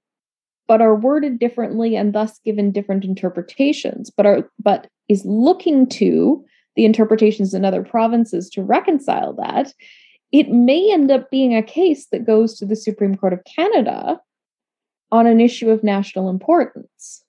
but 0.68 0.82
are 0.82 0.96
worded 0.96 1.40
differently 1.40 1.96
and 1.96 2.14
thus 2.14 2.40
given 2.40 2.72
different 2.72 3.04
interpretations, 3.04 4.10
but 4.10 4.26
are 4.26 4.50
but 4.60 4.88
is 5.10 5.24
looking 5.26 5.88
to 5.88 6.44
the 6.76 6.86
interpretations 6.86 7.54
in 7.54 7.66
other 7.66 7.84
provinces 7.84 8.50
to 8.50 8.64
reconcile 8.64 9.34
that, 9.34 9.74
it 10.32 10.50
may 10.50 10.92
end 10.92 11.12
up 11.12 11.30
being 11.30 11.56
a 11.56 11.62
case 11.62 12.08
that 12.12 12.26
goes 12.26 12.58
to 12.58 12.66
the 12.66 12.76
Supreme 12.76 13.16
Court 13.16 13.34
of 13.34 13.44
Canada 13.44 14.20
on 15.12 15.28
an 15.28 15.40
issue 15.40 15.70
of 15.70 15.84
national 15.84 16.30
importance. 16.30 17.24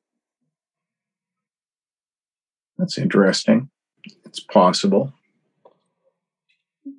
That's 2.79 2.97
interesting. 2.97 3.69
It's 4.25 4.41
possible. 4.41 5.13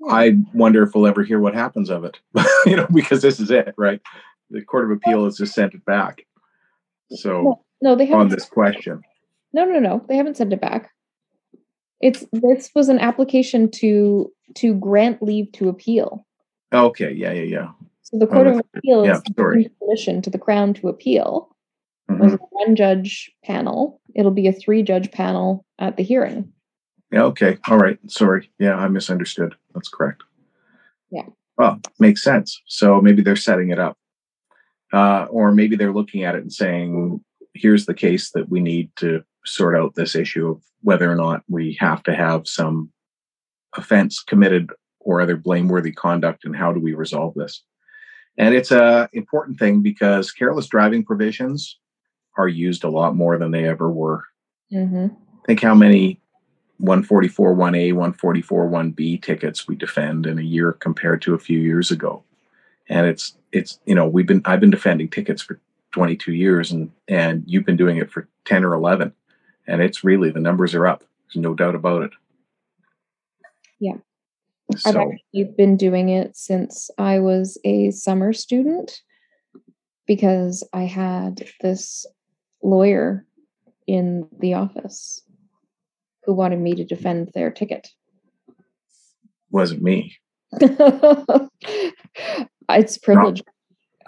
I 0.07 0.37
wonder 0.53 0.83
if 0.83 0.93
we'll 0.93 1.07
ever 1.07 1.23
hear 1.23 1.39
what 1.39 1.55
happens 1.55 1.89
of 1.89 2.03
it. 2.03 2.19
you 2.65 2.75
know, 2.75 2.87
because 2.93 3.21
this 3.21 3.39
is 3.39 3.49
it, 3.49 3.73
right? 3.77 4.01
The 4.49 4.61
Court 4.61 4.85
of 4.85 4.97
Appeal 4.97 5.25
has 5.25 5.37
just 5.37 5.53
sent 5.53 5.73
it 5.73 5.85
back. 5.85 6.25
So 7.11 7.41
no, 7.41 7.63
no 7.81 7.95
they 7.95 8.05
haven't 8.05 8.21
on 8.21 8.29
this 8.29 8.45
question. 8.45 9.01
No, 9.53 9.65
no, 9.65 9.79
no. 9.79 10.05
They 10.07 10.15
haven't 10.15 10.37
sent 10.37 10.53
it 10.53 10.61
back. 10.61 10.91
It's 12.01 12.25
this 12.31 12.71
was 12.75 12.89
an 12.89 12.99
application 12.99 13.71
to 13.71 14.31
to 14.55 14.73
grant 14.75 15.21
leave 15.21 15.51
to 15.53 15.69
appeal. 15.69 16.25
Okay, 16.73 17.11
yeah, 17.13 17.31
yeah, 17.31 17.43
yeah. 17.43 17.69
So 18.01 18.19
the 18.19 18.27
Court 18.27 18.47
oh, 18.47 18.59
of 18.59 18.65
Appeal 18.75 19.05
yeah, 19.05 19.17
is 19.17 19.23
permission 19.35 20.21
to 20.21 20.29
the 20.29 20.37
Crown 20.37 20.73
to 20.75 20.89
appeal. 20.89 21.49
Mm-hmm. 22.09 22.21
It 22.21 22.23
was 22.23 22.33
a 22.33 22.37
one 22.51 22.75
judge 22.75 23.31
panel. 23.43 23.99
It'll 24.13 24.31
be 24.31 24.47
a 24.47 24.53
three 24.53 24.83
judge 24.83 25.11
panel 25.11 25.65
at 25.79 25.97
the 25.97 26.03
hearing. 26.03 26.51
Yeah, 27.11 27.23
okay. 27.23 27.57
All 27.67 27.77
right. 27.77 27.97
Sorry. 28.07 28.51
Yeah, 28.59 28.75
I 28.75 28.87
misunderstood. 28.89 29.55
That's 29.73 29.89
correct. 29.89 30.23
Yeah. 31.11 31.25
Well, 31.57 31.79
makes 31.99 32.21
sense. 32.21 32.61
So 32.67 33.01
maybe 33.01 33.23
they're 33.23 33.35
setting 33.35 33.69
it 33.69 33.79
up. 33.79 33.97
Uh, 34.95 35.25
or 35.29 35.51
maybe 35.51 35.75
they're 35.75 35.93
looking 35.93 36.23
at 36.23 36.35
it 36.35 36.41
and 36.41 36.53
saying, 36.53 37.19
here's 37.53 37.85
the 37.85 37.93
case 37.93 38.31
that 38.31 38.49
we 38.49 38.59
need 38.59 38.89
to 38.95 39.21
sort 39.45 39.75
out 39.75 39.95
this 39.95 40.15
issue 40.15 40.49
of 40.49 40.61
whether 40.81 41.11
or 41.11 41.15
not 41.15 41.43
we 41.49 41.77
have 41.79 42.01
to 42.03 42.15
have 42.15 42.47
some 42.47 42.91
offense 43.75 44.23
committed 44.23 44.71
or 44.99 45.21
other 45.21 45.35
blameworthy 45.35 45.91
conduct 45.91 46.45
and 46.45 46.55
how 46.55 46.71
do 46.71 46.79
we 46.79 46.93
resolve 46.93 47.33
this 47.35 47.63
and 48.37 48.53
it's 48.53 48.71
a 48.71 49.09
important 49.13 49.59
thing 49.59 49.81
because 49.81 50.31
careless 50.31 50.67
driving 50.67 51.03
provisions 51.03 51.77
are 52.37 52.47
used 52.47 52.83
a 52.83 52.89
lot 52.89 53.15
more 53.15 53.37
than 53.37 53.51
they 53.51 53.67
ever 53.67 53.89
were. 53.89 54.25
Mm-hmm. 54.73 55.07
Think 55.45 55.61
how 55.61 55.75
many 55.75 56.19
144 56.79 57.55
1A, 57.55 57.93
144 57.93 58.69
1B 58.69 59.21
tickets 59.21 59.67
we 59.67 59.75
defend 59.75 60.25
in 60.25 60.37
a 60.37 60.43
year 60.43 60.73
compared 60.73 61.21
to 61.21 61.33
a 61.33 61.39
few 61.39 61.59
years 61.59 61.91
ago. 61.91 62.23
And 62.89 63.07
it's 63.07 63.37
it's 63.55 63.79
you 63.85 63.95
know, 63.95 64.05
we've 64.05 64.27
been 64.27 64.41
I've 64.45 64.59
been 64.59 64.69
defending 64.69 65.09
tickets 65.09 65.41
for 65.41 65.59
22 65.93 66.33
years 66.33 66.71
and 66.71 66.91
and 67.07 67.43
you've 67.47 67.65
been 67.65 67.77
doing 67.77 67.97
it 67.97 68.11
for 68.11 68.27
10 68.45 68.65
or 68.65 68.73
11 68.73 69.13
and 69.65 69.81
it's 69.81 70.03
really 70.03 70.29
the 70.29 70.39
numbers 70.39 70.75
are 70.75 70.85
up. 70.85 71.03
There's 71.27 71.41
no 71.41 71.53
doubt 71.53 71.75
about 71.75 72.03
it. 72.03 72.11
Yeah. 73.79 73.95
So, 74.77 74.89
I've 74.89 74.95
actually 75.13 75.53
been 75.55 75.77
doing 75.77 76.09
it 76.09 76.35
since 76.35 76.89
I 76.97 77.19
was 77.19 77.57
a 77.63 77.91
summer 77.91 78.33
student 78.33 79.01
because 80.05 80.67
I 80.73 80.83
had 80.83 81.47
this 81.61 82.05
lawyer 82.61 83.25
in 83.87 84.27
the 84.39 84.55
office 84.55 85.21
who 86.23 86.33
wanted 86.33 86.59
me 86.59 86.73
to 86.73 86.83
defend 86.83 87.31
their 87.33 87.51
ticket. 87.51 87.87
wasn't 89.51 89.83
me. 89.83 90.17
Uh, 92.69 92.75
it's 92.79 92.97
privilege. 92.97 93.41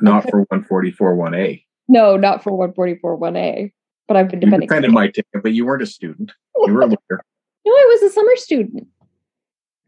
Not 0.01 0.29
for 0.29 0.39
144 0.49 1.15
1A. 1.15 1.63
No, 1.87 2.17
not 2.17 2.43
for 2.43 2.51
144 2.51 3.17
1A, 3.19 3.71
but 4.07 4.17
I've 4.17 4.29
been 4.29 4.41
You 4.41 4.47
defending. 4.47 4.67
defended 4.67 4.91
my 4.91 5.07
ticket, 5.07 5.41
but 5.43 5.53
you 5.53 5.65
weren't 5.65 5.81
a 5.81 5.87
student. 5.87 6.31
You 6.65 6.73
were 6.73 6.81
a 6.81 6.85
lawyer. 6.87 7.21
no, 7.65 7.71
I 7.71 7.97
was 8.01 8.11
a 8.11 8.13
summer 8.13 8.35
student. 8.35 8.87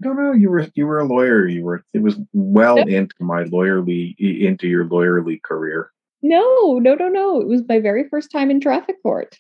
No, 0.01 0.13
no, 0.13 0.32
you 0.32 0.49
were 0.49 0.67
you 0.75 0.88
were 0.88 0.99
a 0.99 1.05
lawyer. 1.05 1.45
You 1.47 1.63
were 1.63 1.84
it 1.93 2.01
was 2.01 2.15
well 2.34 2.77
Yep. 2.77 2.88
into 2.88 3.15
my 3.19 3.43
lawyerly 3.45 4.15
into 4.17 4.67
your 4.67 4.86
lawyerly 4.86 5.41
career. 5.41 5.91
No, 6.21 6.79
no, 6.79 6.95
no, 6.95 7.10
no. 7.10 7.41
It 7.41 7.47
was 7.47 7.63
my 7.67 7.79
very 7.79 8.08
first 8.08 8.32
time 8.32 8.49
in 8.49 8.60
traffic 8.62 9.01
court. 9.03 9.38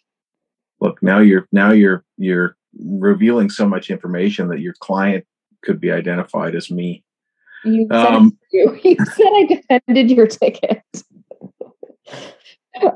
Look, 0.81 1.01
now 1.01 1.19
you're 1.19 1.47
now 1.53 1.71
you're 1.71 2.03
you're 2.17 2.57
revealing 2.77 3.49
so 3.49 3.67
much 3.67 3.89
information 3.89 4.49
that 4.49 4.59
your 4.59 4.73
client 4.79 5.25
could 5.63 5.79
be 5.79 5.91
identified 5.91 6.55
as 6.55 6.69
me. 6.69 7.03
You 7.63 7.87
said, 7.91 8.05
Um, 8.05 8.37
you, 8.51 8.79
you 8.83 8.95
said 8.97 9.25
I 9.25 9.45
defended 9.45 10.11
your 10.11 10.27
ticket. 10.27 10.83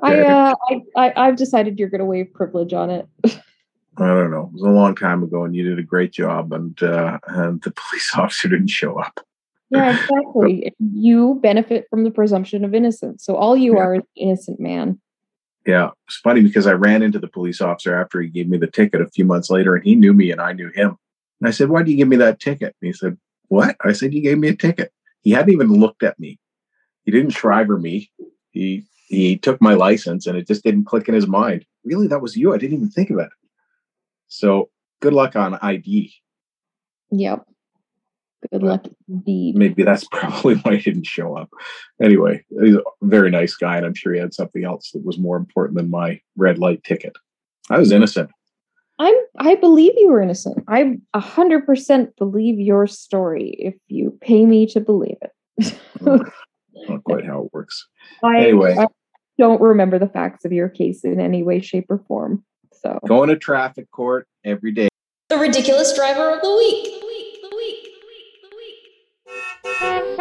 I, 0.02 0.21
uh, 0.21 0.56
I, 0.69 0.82
I, 0.95 1.13
I've 1.28 1.36
decided 1.36 1.78
you're 1.78 1.89
going 1.89 1.99
to 1.99 2.06
waive 2.06 2.34
privilege 2.34 2.73
on 2.73 2.89
it. 2.89 3.08
I 3.97 4.08
don't 4.08 4.32
know. 4.32 4.47
It 4.47 4.54
was 4.54 4.63
a 4.63 4.69
long 4.69 4.95
time 4.95 5.23
ago, 5.23 5.43
and 5.43 5.56
you 5.56 5.63
did 5.63 5.78
a 5.78 5.84
great 5.84 6.12
job, 6.12 6.52
and 6.52 6.82
uh, 6.82 7.19
and 7.28 7.62
the 7.62 7.71
police 7.89 8.12
officer 8.15 8.47
didn't 8.47 8.69
show 8.69 8.99
up. 8.99 9.19
Yeah, 9.69 9.91
exactly. 9.91 10.73
You 10.80 11.39
benefit 11.41 11.88
from 11.89 12.04
the 12.04 12.12
presumption 12.12 12.63
of 12.63 12.73
innocence. 12.73 13.23
So 13.26 13.36
all 13.36 13.58
you 13.58 13.73
Yeah. 13.76 13.80
are 13.80 13.95
is 13.95 14.02
an 14.02 14.08
innocent 14.15 14.60
man. 14.60 14.99
Yeah, 15.65 15.91
it's 16.08 16.17
funny 16.17 16.41
because 16.41 16.67
I 16.67 16.73
ran 16.73 17.02
into 17.02 17.19
the 17.19 17.28
police 17.28 17.62
officer 17.62 17.95
after 17.95 18.19
he 18.21 18.28
gave 18.28 18.49
me 18.49 18.58
the 18.58 18.67
ticket 18.67 19.02
a 19.02 19.08
few 19.08 19.26
months 19.26 19.49
later, 19.49 19.76
and 19.76 19.84
he 19.84 19.95
knew 19.95 20.13
me 20.13 20.32
and 20.32 20.41
I 20.41 20.54
knew 20.54 20.69
him. 20.69 20.97
And 21.39 21.47
I 21.47 21.52
said, 21.52 21.69
"Why 21.69 21.84
did 21.84 21.91
you 21.91 21.97
give 21.97 22.08
me 22.08 22.17
that 22.17 22.39
ticket?" 22.39 22.76
And 22.82 22.88
he 22.88 22.93
said, 22.93 23.17
"What?" 23.54 23.76
I 23.82 23.94
said, 23.94 24.13
"You 24.13 24.22
gave 24.22 24.39
me 24.39 24.48
a 24.48 24.56
ticket." 24.56 24.92
He 25.22 25.32
hadn't 25.32 25.54
even 25.54 25.72
looked 25.72 26.04
at 26.04 26.20
me. 26.20 26.39
He 27.06 27.12
didn't 27.12 27.32
Shriver 27.32 27.78
me. 27.78 28.10
He 28.52 28.86
he 29.08 29.38
took 29.38 29.62
my 29.62 29.76
license, 29.76 30.26
and 30.26 30.36
it 30.38 30.48
just 30.48 30.63
didn't 30.63 30.86
click 30.86 31.08
in 31.08 31.13
his 31.13 31.28
mind. 31.28 31.66
Really, 31.84 32.08
that 32.08 32.22
was 32.22 32.36
you. 32.36 32.54
I 32.54 32.58
didn't 32.58 32.78
even 32.78 32.89
think 32.89 33.12
of 33.12 33.20
it. 33.20 33.30
So 34.28 34.70
good 35.02 35.13
luck 35.13 35.36
on 35.36 35.60
ID. 35.62 36.13
Yep. 37.12 37.46
Good 38.52 38.63
luck 38.63 38.88
indeed. 39.08 39.56
Maybe 39.56 39.84
that's 39.84 40.08
probably 40.12 40.56
why 40.56 40.78
he 40.78 40.92
didn't 40.92 41.06
show 41.06 41.38
up. 41.38 41.50
Anyway, 42.02 42.44
he's 42.62 42.76
a 42.76 42.82
very 43.04 43.30
nice 43.30 43.56
guy, 43.56 43.78
and 43.78 43.86
I'm 43.86 43.94
sure 43.94 44.13
he 44.13 44.20
had 44.20 44.34
something 44.34 44.66
else 44.66 44.92
that 44.92 45.06
was 45.06 45.20
more 45.20 45.38
important 45.38 45.78
than 45.78 45.92
my 45.92 46.20
red 46.36 46.58
light 46.58 46.84
ticket. 46.84 47.13
I 47.70 47.78
was 47.78 47.92
innocent. 47.92 48.32
I'm 49.00 49.16
I 49.40 49.56
believe 49.56 49.94
you 49.98 50.10
were 50.10 50.22
innocent. 50.22 50.64
I 50.68 50.98
a 51.14 51.20
hundred 51.20 51.66
percent 51.66 52.16
believe 52.18 52.60
your 52.60 52.88
story 52.88 53.56
if 53.60 53.76
you 53.88 54.18
pay 54.22 54.46
me 54.46 54.68
to 54.68 54.80
believe 54.80 55.18
it. 55.22 55.32
Not 56.02 57.04
quite 57.04 57.26
how 57.26 57.46
it 57.46 57.54
works. 57.54 57.88
I, 58.24 58.38
Anyway. 58.40 58.76
I 58.78 58.88
don't 59.40 59.62
remember 59.62 59.98
the 59.98 60.08
facts 60.08 60.46
of 60.46 60.52
your 60.52 60.70
case 60.70 61.04
in 61.04 61.20
any 61.20 61.42
way, 61.44 61.60
shape, 61.60 61.86
or 61.90 61.98
form. 62.08 62.44
So 62.72 63.00
Going 63.08 63.30
to 63.30 63.36
traffic 63.36 63.90
court 63.92 64.28
every 64.46 64.72
day. 64.72 64.90
The 65.30 65.38
ridiculous 65.38 65.96
driver 65.96 66.30
of 66.30 66.42
the 66.42 66.56
week. 66.56 66.84
The 66.86 67.08
week. 67.08 67.42
The 67.42 67.56
week. 67.56 67.88
The 68.44 68.50
week. 68.56 68.78
The 69.72 69.80
week. 69.88 70.20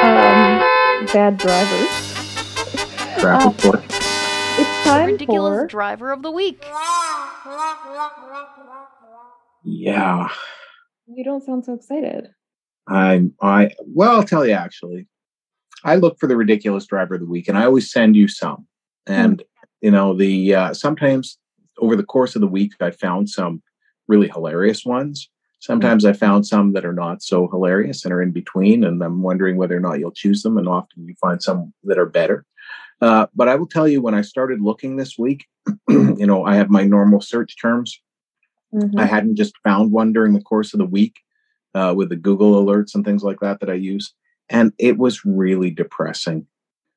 um, 0.00 1.06
bad 1.06 1.36
drivers. 1.38 3.20
Traffic 3.20 3.62
court. 3.62 3.84
It's 4.58 4.84
time 4.84 5.06
ridiculous 5.06 5.60
for 5.60 5.66
driver 5.66 6.10
of 6.10 6.22
the 6.22 6.30
week. 6.30 6.64
Yeah. 9.64 10.28
you 11.06 11.24
don't 11.24 11.44
sound 11.44 11.64
so 11.64 11.74
excited. 11.74 12.28
I'm 12.88 13.34
I 13.40 13.70
well, 13.86 14.12
I'll 14.12 14.22
tell 14.24 14.46
you 14.46 14.52
actually. 14.52 15.06
I 15.84 15.96
look 15.96 16.18
for 16.18 16.26
the 16.26 16.36
ridiculous 16.36 16.86
driver 16.86 17.14
of 17.14 17.20
the 17.20 17.26
week 17.26 17.48
and 17.48 17.56
I 17.56 17.64
always 17.64 17.90
send 17.90 18.16
you 18.16 18.28
some. 18.28 18.66
And 19.06 19.42
you 19.80 19.90
know, 19.90 20.14
the 20.14 20.54
uh 20.54 20.74
sometimes 20.74 21.38
over 21.78 21.96
the 21.96 22.04
course 22.04 22.34
of 22.34 22.40
the 22.40 22.46
week 22.46 22.72
I 22.80 22.90
found 22.90 23.30
some 23.30 23.62
really 24.08 24.28
hilarious 24.28 24.84
ones. 24.84 25.30
Sometimes 25.60 26.06
I 26.06 26.14
found 26.14 26.46
some 26.46 26.72
that 26.72 26.86
are 26.86 26.92
not 26.92 27.22
so 27.22 27.46
hilarious 27.46 28.02
and 28.04 28.14
are 28.14 28.22
in 28.22 28.30
between, 28.30 28.82
and 28.82 29.02
I'm 29.02 29.20
wondering 29.20 29.58
whether 29.58 29.76
or 29.76 29.80
not 29.80 29.98
you'll 29.98 30.10
choose 30.10 30.42
them. 30.42 30.56
And 30.56 30.66
often 30.66 31.06
you 31.06 31.14
find 31.20 31.42
some 31.42 31.74
that 31.84 31.98
are 31.98 32.06
better. 32.06 32.46
Uh, 33.00 33.26
but 33.34 33.48
I 33.48 33.54
will 33.56 33.66
tell 33.66 33.88
you, 33.88 34.02
when 34.02 34.14
I 34.14 34.22
started 34.22 34.60
looking 34.60 34.96
this 34.96 35.18
week, 35.18 35.46
you 35.88 36.26
know, 36.26 36.44
I 36.44 36.56
have 36.56 36.70
my 36.70 36.84
normal 36.84 37.20
search 37.20 37.56
terms. 37.60 38.00
Mhm. 38.74 38.98
I 38.98 39.06
hadn't 39.06 39.36
just 39.36 39.54
found 39.64 39.90
one 39.90 40.12
during 40.12 40.32
the 40.32 40.42
course 40.42 40.74
of 40.74 40.78
the 40.78 40.86
week 40.86 41.16
uh, 41.74 41.94
with 41.96 42.08
the 42.08 42.16
Google 42.16 42.64
alerts 42.64 42.94
and 42.94 43.04
things 43.04 43.22
like 43.22 43.40
that 43.40 43.60
that 43.60 43.70
I 43.70 43.74
use. 43.74 44.14
And 44.48 44.72
it 44.78 44.98
was 44.98 45.24
really 45.24 45.70
depressing. 45.70 46.46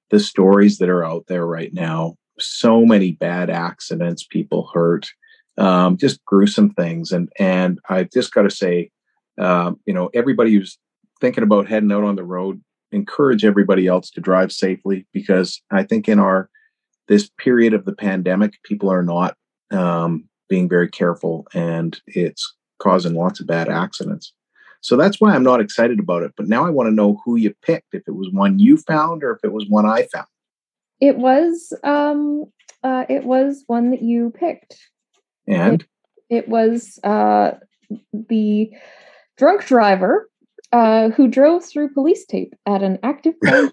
The 0.10 0.20
stories 0.20 0.78
that 0.78 0.90
are 0.90 1.06
out 1.06 1.26
there 1.28 1.46
right 1.46 1.74
now, 1.74 2.18
so 2.40 2.86
many 2.86 3.12
bad 3.12 3.50
accidents, 3.50 4.24
people 4.24 4.70
hurt, 4.74 5.10
um, 5.58 5.98
just 5.98 6.24
gruesome 6.26 6.72
things. 6.72 7.12
And 7.12 7.32
and 7.40 7.80
I've 7.90 8.12
just 8.12 8.34
got 8.34 8.44
to 8.44 8.52
say, 8.52 8.92
um, 9.40 9.80
you 9.86 9.94
know, 9.94 10.10
everybody 10.14 10.54
who's 10.54 10.78
thinking 11.22 11.44
about 11.44 11.68
heading 11.68 11.92
out 11.92 12.04
on 12.04 12.16
the 12.16 12.24
road, 12.24 12.62
encourage 12.94 13.44
everybody 13.44 13.88
else 13.88 14.10
to 14.12 14.22
drive 14.22 14.52
safely 14.52 15.06
because 15.14 15.62
I 15.72 15.84
think 15.84 16.08
in 16.08 16.20
our 16.20 16.50
this 17.08 17.30
period 17.38 17.74
of 17.74 17.86
the 17.86 17.94
pandemic, 17.94 18.54
people 18.64 18.90
are 18.90 19.04
not 19.04 19.36
um, 19.72 20.30
being 20.48 20.70
very 20.70 20.88
careful 20.88 21.46
and 21.54 22.00
it's 22.08 22.56
causing 22.80 23.14
lots 23.16 23.40
of 23.40 23.48
bad 23.48 23.68
accidents. 23.68 24.34
So 24.82 24.96
that's 24.98 25.20
why 25.20 25.34
I'm 25.34 25.44
not 25.44 25.62
excited 25.62 26.00
about 26.00 26.24
it. 26.24 26.34
But 26.36 26.48
now 26.48 26.66
I 26.66 26.70
want 26.70 26.88
to 26.88 26.96
know 26.96 27.22
who 27.24 27.38
you 27.38 27.54
picked, 27.62 27.94
if 27.94 28.04
it 28.08 28.16
was 28.16 28.30
one 28.32 28.60
you 28.60 28.78
found 28.78 29.24
or 29.24 29.32
if 29.32 29.40
it 29.44 29.54
was 29.54 29.66
one 29.68 29.86
I 29.86 30.08
found. 30.14 30.28
It 31.00 31.18
was 31.18 31.74
um 31.84 32.46
uh 32.84 33.06
it 33.10 33.24
was 33.24 33.64
one 33.68 33.92
that 33.92 34.02
you 34.02 34.32
picked. 34.32 34.78
And 35.48 35.86
It 36.30 36.48
was 36.48 37.00
uh 37.04 37.52
the 38.14 38.72
drunk 39.38 39.66
driver 39.66 40.30
uh 40.74 41.10
who 41.12 41.28
drove 41.28 41.64
through 41.64 41.94
police 41.94 42.26
tape 42.26 42.54
at 42.66 42.84
an 42.84 43.00
active 43.04 43.36
crime 43.44 43.72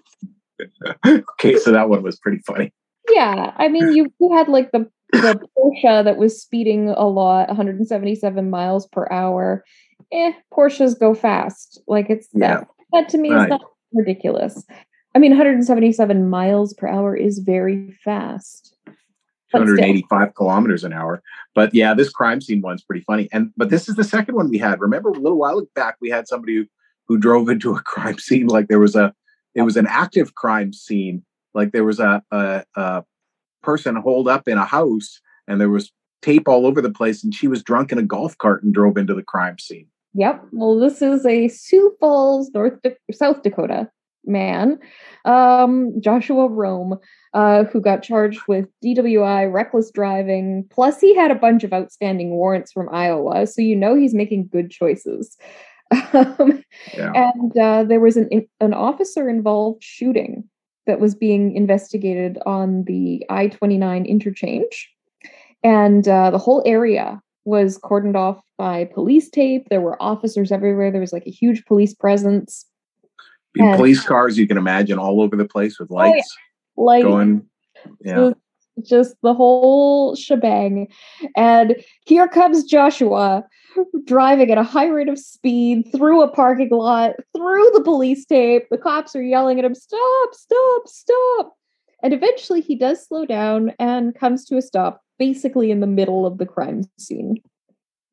okay, 1.05 1.57
so 1.57 1.71
that 1.71 1.89
one 1.89 2.03
was 2.03 2.19
pretty 2.19 2.39
funny. 2.45 2.73
Yeah, 3.09 3.53
I 3.57 3.67
mean, 3.67 3.91
you, 3.93 4.13
you 4.19 4.33
had 4.33 4.47
like 4.47 4.71
the 4.71 4.89
the 5.11 5.39
Porsche 5.57 6.03
that 6.03 6.17
was 6.17 6.41
speeding 6.41 6.89
a 6.89 7.07
lot, 7.07 7.47
177 7.47 8.49
miles 8.49 8.87
per 8.87 9.07
hour. 9.11 9.63
Eh, 10.11 10.33
Porsches 10.53 10.99
go 10.99 11.13
fast. 11.13 11.81
Like 11.87 12.09
it's 12.09 12.27
Yeah. 12.33 12.59
that. 12.59 12.67
That 12.93 13.09
to 13.09 13.17
me 13.17 13.29
is 13.29 13.47
not 13.47 13.61
ridiculous. 13.93 14.63
I 15.15 15.19
mean, 15.19 15.31
177 15.31 16.29
miles 16.29 16.73
per 16.73 16.87
hour 16.87 17.15
is 17.15 17.39
very 17.39 17.97
fast. 18.03 18.75
But 18.85 19.63
still. 19.63 19.75
285 19.75 20.35
kilometers 20.35 20.83
an 20.85 20.93
hour. 20.93 21.21
But 21.55 21.73
yeah, 21.73 21.93
this 21.93 22.09
crime 22.09 22.39
scene 22.39 22.61
one's 22.61 22.83
pretty 22.83 23.03
funny. 23.03 23.27
And 23.33 23.51
but 23.57 23.69
this 23.69 23.89
is 23.89 23.95
the 23.95 24.03
second 24.03 24.35
one 24.35 24.49
we 24.49 24.57
had. 24.57 24.79
Remember 24.79 25.09
a 25.09 25.13
little 25.13 25.37
while 25.37 25.61
back 25.75 25.95
we 25.99 26.09
had 26.09 26.27
somebody 26.27 26.55
who, 26.55 26.65
who 27.11 27.17
drove 27.17 27.49
into 27.49 27.75
a 27.75 27.81
crime 27.85 28.17
scene 28.17 28.47
like 28.47 28.69
there 28.69 28.79
was 28.79 28.95
a 28.95 29.13
it 29.53 29.63
was 29.63 29.75
an 29.75 29.85
active 29.85 30.35
crime 30.35 30.71
scene. 30.71 31.25
Like 31.53 31.73
there 31.73 31.83
was 31.83 31.99
a 31.99 32.23
a, 32.31 32.63
a 32.75 33.03
person 33.61 33.97
holed 33.97 34.29
up 34.29 34.47
in 34.47 34.57
a 34.57 34.63
house 34.63 35.19
and 35.45 35.59
there 35.59 35.69
was 35.69 35.91
tape 36.21 36.47
all 36.47 36.65
over 36.65 36.81
the 36.81 36.89
place 36.89 37.21
and 37.21 37.33
she 37.33 37.49
was 37.49 37.63
drunk 37.63 37.91
in 37.91 37.97
a 37.97 38.03
golf 38.03 38.37
cart 38.37 38.63
and 38.63 38.73
drove 38.73 38.97
into 38.97 39.13
the 39.13 39.23
crime 39.23 39.59
scene. 39.59 39.87
Yep. 40.13 40.45
Well, 40.53 40.79
this 40.79 41.01
is 41.01 41.25
a 41.25 41.49
Sioux 41.49 41.95
Falls, 41.99 42.49
North 42.53 42.81
Dak- 42.81 42.97
South 43.11 43.43
Dakota 43.43 43.89
man, 44.25 44.79
um, 45.25 45.99
Joshua 46.01 46.47
Rome, 46.47 46.97
uh, 47.33 47.63
who 47.65 47.81
got 47.81 48.03
charged 48.03 48.41
with 48.47 48.67
DWI, 48.83 49.51
reckless 49.51 49.91
driving. 49.91 50.65
Plus, 50.69 50.99
he 50.99 51.15
had 51.15 51.31
a 51.31 51.35
bunch 51.35 51.63
of 51.63 51.73
outstanding 51.73 52.31
warrants 52.31 52.71
from 52.71 52.89
Iowa, 52.93 53.47
so 53.47 53.61
you 53.61 53.75
know 53.75 53.95
he's 53.95 54.13
making 54.13 54.49
good 54.51 54.69
choices. 54.69 55.37
Um, 56.13 56.63
Yeah. 56.95 57.11
and 57.13 57.57
uh, 57.57 57.83
there 57.83 57.99
was 57.99 58.17
an 58.17 58.29
an 58.59 58.73
officer 58.73 59.29
involved 59.29 59.83
shooting 59.83 60.43
that 60.87 60.99
was 60.99 61.13
being 61.15 61.55
investigated 61.55 62.37
on 62.45 62.83
the 62.85 63.23
I 63.29 63.47
29 63.47 64.05
interchange. 64.05 64.89
And 65.63 66.07
uh, 66.07 66.31
the 66.31 66.37
whole 66.37 66.63
area 66.65 67.21
was 67.45 67.77
cordoned 67.79 68.15
off 68.15 68.41
by 68.57 68.85
police 68.85 69.29
tape. 69.29 69.67
There 69.69 69.81
were 69.81 70.01
officers 70.01 70.51
everywhere. 70.51 70.91
There 70.91 71.01
was 71.01 71.13
like 71.13 71.27
a 71.27 71.31
huge 71.31 71.63
police 71.65 71.93
presence. 71.93 72.65
And- 73.57 73.75
police 73.77 74.03
cars, 74.03 74.37
you 74.37 74.47
can 74.47 74.57
imagine 74.57 74.97
all 74.97 75.21
over 75.21 75.35
the 75.35 75.45
place 75.47 75.77
with 75.79 75.89
Oh, 75.91 76.03
yeah. 76.03 76.21
lights 76.77 77.03
going. 77.03 77.45
Yeah. 78.01 78.31
Just, 78.83 79.15
the 79.21 79.33
whole 79.33 80.15
shebang. 80.15 80.87
And 81.35 81.75
here 82.05 82.27
comes 82.27 82.63
Joshua 82.63 83.43
driving 84.05 84.51
at 84.51 84.57
a 84.57 84.63
high 84.63 84.87
rate 84.87 85.09
of 85.09 85.19
speed 85.19 85.89
through 85.91 86.21
a 86.21 86.27
parking 86.27 86.69
lot, 86.71 87.15
through 87.35 87.71
the 87.73 87.83
police 87.83 88.25
tape. 88.25 88.67
The 88.69 88.77
cops 88.77 89.15
are 89.15 89.23
yelling 89.23 89.59
at 89.59 89.65
him, 89.65 89.75
Stop, 89.75 90.33
stop, 90.33 90.87
stop. 90.87 91.57
And 92.03 92.13
eventually 92.13 92.61
he 92.61 92.75
does 92.75 93.05
slow 93.05 93.25
down 93.25 93.73
and 93.79 94.15
comes 94.15 94.45
to 94.45 94.57
a 94.57 94.61
stop, 94.61 95.01
basically 95.19 95.71
in 95.71 95.79
the 95.79 95.87
middle 95.87 96.25
of 96.25 96.37
the 96.37 96.45
crime 96.45 96.83
scene. 96.97 97.41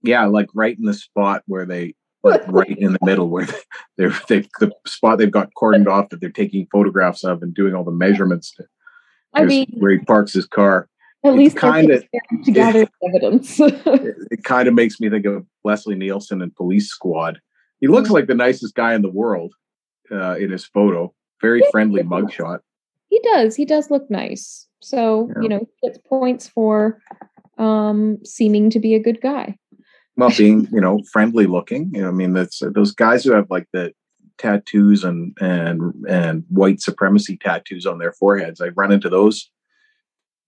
Yeah, 0.03 0.27
like 0.27 0.49
right 0.55 0.77
in 0.79 0.85
the 0.85 0.95
spot 0.95 1.43
where 1.47 1.65
they, 1.65 1.95
like 2.23 2.43
right 2.49 2.77
in 2.77 2.93
the 2.93 2.99
middle 3.03 3.29
where 3.29 3.49
they're 3.97 4.15
they 4.29 4.41
the 4.61 4.71
spot 4.87 5.19
they've 5.19 5.31
got 5.31 5.51
cordoned 5.61 5.89
off 5.89 6.11
that 6.11 6.21
they're 6.21 6.31
taking 6.31 6.67
photographs 6.71 7.25
of 7.25 7.43
and 7.43 7.55
doing 7.55 7.75
all 7.75 7.85
the 7.85 7.91
measurements. 7.91 8.53
To, 8.57 8.65
I 9.35 9.45
mean, 9.45 9.67
where 9.79 9.93
he 9.93 9.99
parks 9.99 10.33
his 10.33 10.47
car. 10.47 10.89
at 11.25 11.31
it's 11.31 11.37
least 11.39 11.59
kinda- 11.59 12.01
taking 12.01 12.45
to 12.45 12.51
gather 12.61 12.87
evidence. 13.07 13.59
It, 13.61 14.17
it 14.31 14.45
kind 14.45 14.69
of 14.69 14.75
makes 14.75 15.01
me 15.01 15.09
think 15.11 15.27
of 15.27 15.45
Leslie 15.65 15.95
Nielsen 15.97 16.43
and 16.43 16.55
Police 16.55 16.89
Squad. 16.89 17.41
He 17.81 17.87
looks 17.89 18.11
like 18.11 18.27
the 18.27 18.35
nicest 18.35 18.75
guy 18.75 18.95
in 18.95 19.03
the 19.03 19.11
world 19.11 19.55
uh, 20.11 20.37
in 20.37 20.51
his 20.51 20.65
photo. 20.65 21.15
Very 21.41 21.61
Yeah. 21.61 21.69
friendly 21.71 22.03
mugshot. 22.03 22.59
he 23.09 23.21
does. 23.21 23.55
He 23.57 23.65
does 23.65 23.91
look 23.91 24.11
nice. 24.11 24.67
So, 24.81 25.29
Yeah. 25.37 25.43
you 25.43 25.49
know, 25.49 25.59
he 25.81 25.89
gets 25.89 25.99
points 26.09 26.49
for 26.49 27.01
um 27.59 28.19
seeming 28.25 28.71
to 28.71 28.79
be 28.81 28.95
a 28.95 29.01
good 29.01 29.21
guy. 29.21 29.57
Well, 30.17 30.31
being 30.37 30.69
you 30.73 30.81
know 30.81 31.01
friendly 31.13 31.47
looking. 31.47 31.91
You 31.95 32.03
know, 32.03 32.09
I 32.09 32.13
mean, 32.13 32.33
that's 32.33 32.61
those 32.75 32.93
guys 32.93 33.23
who 33.25 33.33
have 33.33 33.47
like 33.51 33.67
the 33.73 33.93
tattoos 34.39 35.05
and 35.05 35.37
and 35.41 35.93
and 36.09 36.45
white 36.49 36.81
supremacy 36.81 37.37
tattoos 37.37 37.87
on 37.87 37.99
their 37.99 38.13
foreheads. 38.13 38.61
I 38.61 38.69
run 38.69 38.93
into 38.93 39.09
those 39.09 39.51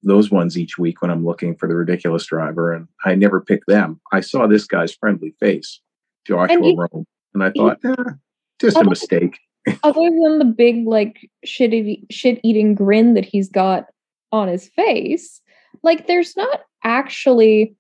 those 0.03 0.31
ones 0.31 0.57
each 0.57 0.79
week 0.79 1.03
when 1.03 1.11
I'm 1.11 1.24
looking 1.26 1.55
for 1.57 1.68
the 1.68 1.74
ridiculous 1.74 2.24
driver, 2.26 2.72
and 2.72 2.88
I 3.05 3.14
never 3.14 3.40
pick 3.40 3.66
them. 3.66 4.00
I 4.12 4.20
saw 4.20 4.46
this 4.46 4.64
guy's 4.66 4.94
friendly 4.94 5.35
face, 5.40 5.81
Joshua 6.26 6.55
And 6.57 6.64
he- 6.64 6.76
Rome, 6.76 7.05
and 7.35 7.44
I 7.44 7.50
he- 7.53 7.61
thought, 7.61 7.79
eh, 7.85 8.12
just 8.61 8.76
a 8.79 8.85
mistake. 8.85 9.38
Other 9.83 10.00
than 10.22 10.38
the 10.38 10.44
big 10.46 10.87
like 10.87 11.29
shit 11.44 11.98
shit 12.11 12.40
eating 12.42 12.74
grin 12.74 13.14
that 13.14 13.26
he's 13.26 13.48
got 13.50 13.87
on 14.33 14.48
his 14.48 14.68
face, 14.68 15.40
like 15.83 16.07
there's 16.07 16.37
not 16.37 16.61
actually 16.83 17.74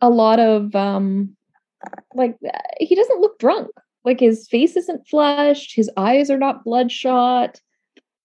a 0.00 0.10
lot 0.10 0.40
of 0.40 0.74
um 0.74 1.36
like 2.14 2.36
he 2.80 2.94
doesn't 2.96 3.20
look 3.20 3.38
drunk. 3.38 3.68
Like 4.08 4.20
his 4.20 4.48
face 4.48 4.74
isn't 4.74 5.06
flushed, 5.06 5.76
his 5.76 5.90
eyes 5.98 6.30
are 6.30 6.38
not 6.38 6.64
bloodshot. 6.64 7.60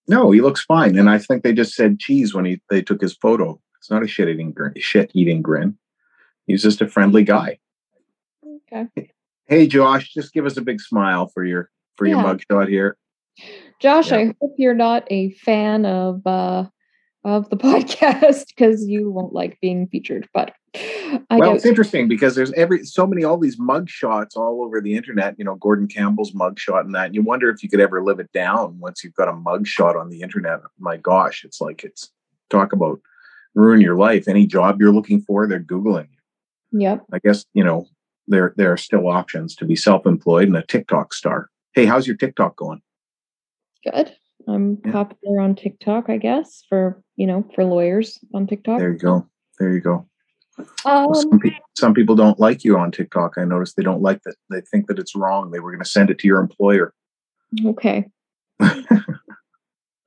No, 0.08 0.32
he 0.32 0.39
looks 0.39 0.63
fine, 0.63 0.98
and 0.98 1.10
I 1.10 1.17
think 1.17 1.43
they 1.43 1.52
just 1.52 1.74
said 1.76 2.00
cheese 2.00 2.34
when 2.34 2.46
he 2.46 2.62
they 2.69 2.82
took 2.82 3.02
his 3.02 3.17
photo. 3.17 3.60
It's 3.80 3.91
not 3.91 4.02
a 4.02 4.08
shit 4.08 4.30
eating 4.30 4.54
grin. 4.54 4.72
Shit 4.78 5.12
eating 5.13 5.41
grin. 5.41 5.78
He's 6.48 6.63
just 6.63 6.80
a 6.80 6.88
friendly 6.88 7.26
guy. 7.26 7.60
Okay. 8.72 9.12
Hey, 9.48 9.67
Josh, 9.67 10.13
just 10.13 10.32
give 10.34 10.46
us 10.46 10.56
a 10.56 10.62
big 10.62 10.80
smile 10.80 11.28
for 11.34 11.43
your 11.43 11.69
for 11.98 12.08
your 12.08 12.19
Yeah. 12.22 12.34
mugshot 12.34 12.69
here. 12.69 12.96
Josh, 13.82 14.12
Yeah. 14.12 14.19
I 14.19 14.36
hope 14.39 14.56
you're 14.58 14.74
not 14.74 15.06
a 15.12 15.32
fan 15.32 15.86
of 15.86 16.26
uh 16.26 16.67
of 17.26 17.50
the 17.50 17.58
podcast 17.69 18.46
because 18.56 18.88
you 18.88 19.12
won't 19.12 19.34
like 19.34 19.60
being 19.60 19.88
featured. 19.88 20.30
But 20.34 20.54
I 20.76 21.38
well, 21.38 21.56
it's 21.56 21.66
interesting 21.66 22.08
because 22.08 22.36
there's 22.36 22.52
every 22.54 22.84
so 22.84 23.06
many 23.06 23.24
all 23.24 23.38
these 23.38 23.60
mug 23.60 23.90
shots 23.90 24.36
all 24.36 24.64
over 24.64 24.82
the 24.82 24.96
internet. 24.96 25.36
You 25.38 25.46
know, 25.46 25.56
Gordon 25.56 25.88
Campbell's 25.88 26.34
mug 26.34 26.58
shot 26.58 26.86
and 26.86 26.96
that. 26.96 27.08
And 27.08 27.16
you 27.16 27.22
wonder 27.22 27.50
if 27.50 27.62
you 27.62 27.70
could 27.70 27.80
ever 27.80 28.04
live 28.04 28.20
it 28.20 28.32
down 28.32 28.80
once 28.80 29.04
you've 29.04 29.14
got 29.14 29.28
a 29.28 29.34
mug 29.34 29.68
shot 29.68 29.96
on 29.96 30.10
the 30.10 30.22
internet. 30.22 30.60
My 30.80 30.98
gosh, 30.98 31.44
it's 31.44 31.62
like 31.62 31.84
it's 31.84 32.12
talk 32.50 32.74
about 32.74 33.00
ruin 33.54 33.82
your 33.82 33.96
life. 33.96 34.28
Any 34.28 34.48
job 34.48 34.82
you're 34.82 34.94
looking 34.94 35.22
for, 35.22 35.48
they're 35.48 35.60
googling 35.60 36.08
you. 36.12 36.80
Yep. 36.80 37.06
I 37.14 37.20
guess 37.20 37.46
you 37.54 37.64
know 37.64 37.86
there 38.28 38.54
there 38.58 38.72
are 38.72 38.78
still 38.78 39.08
options 39.08 39.56
to 39.58 39.66
be 39.66 39.76
self-employed 39.76 40.48
and 40.48 40.58
a 40.58 40.64
TikTok 40.64 41.14
star. 41.14 41.50
Hey, 41.74 41.86
how's 41.86 42.08
your 42.08 42.18
TikTok 42.18 42.56
going? 42.56 42.82
Good. 43.92 44.16
I'm 44.48 44.80
Yeah. 44.86 44.92
popular 44.92 45.40
on 45.40 45.56
TikTok, 45.56 46.10
I 46.10 46.18
guess, 46.18 46.64
for 46.68 47.02
you 47.16 47.28
know, 47.28 47.46
for 47.54 47.64
lawyers 47.64 48.20
on 48.34 48.48
TikTok. 48.48 48.80
There 48.80 48.92
you 48.92 48.98
go. 48.98 49.28
There 49.60 49.72
you 49.72 49.82
go. 49.82 50.08
Um, 50.86 51.13
some, 51.13 51.39
pe- 51.39 51.58
some 51.76 51.94
people 51.94 52.16
don't 52.16 52.39
like 52.39 52.63
you 52.63 52.78
on 52.78 52.92
TikTok. 52.92 53.36
I 53.38 53.46
noticed 53.46 53.76
they 53.76 53.84
don't 53.84 54.02
like 54.02 54.22
that. 54.24 54.36
They 54.50 54.62
think 54.62 54.88
that 54.88 55.00
it's 55.00 55.16
wrong. 55.16 55.52
They 55.52 55.60
were 55.60 55.72
going 55.72 55.84
to 55.84 55.89
send 55.89 56.10
it 56.10 56.20
to 56.20 56.28
your 56.28 56.39
employer. 56.39 56.94
okay. 57.66 58.06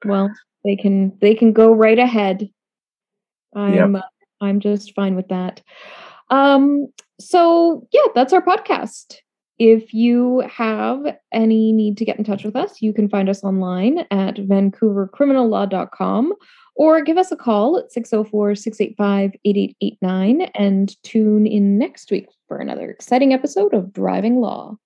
Well, 0.05 0.31
they 0.65 0.77
can 0.77 1.17
they 1.21 1.35
can 1.35 1.53
go 1.53 1.73
right 1.73 1.99
ahead. 1.99 2.49
I'm 3.55 3.97
uh, 3.97 4.03
I'm 4.41 4.61
just 4.61 4.95
fine 4.95 5.17
with 5.17 5.29
that. 5.29 5.63
Um 6.31 6.89
so 7.19 7.87
yeah, 7.93 8.07
that's 8.15 8.33
our 8.33 8.43
podcast. 8.43 9.17
If 9.59 9.95
you 9.95 10.41
have 10.41 11.01
any 11.33 11.73
need 11.73 11.97
to 11.99 12.05
get 12.05 12.19
in 12.19 12.25
touch 12.25 12.45
with 12.45 12.55
us, 12.57 12.83
you 12.83 12.93
can 12.93 13.09
find 13.09 13.31
us 13.31 13.43
online 13.43 14.01
at 14.11 14.37
vancouvercriminallaw.com 14.37 16.35
or 16.77 17.03
give 17.03 17.19
us 17.19 17.33
a 17.33 17.37
call 17.37 17.79
at 17.79 17.93
604-685-8889 17.93 20.51
and 20.55 21.03
tune 21.03 21.47
in 21.47 21.79
next 21.79 22.11
week 22.11 22.27
for 22.47 22.59
another 22.59 22.91
exciting 22.91 23.33
episode 23.33 23.73
of 23.75 23.93
Driving 23.93 24.41
Law. 24.41 24.77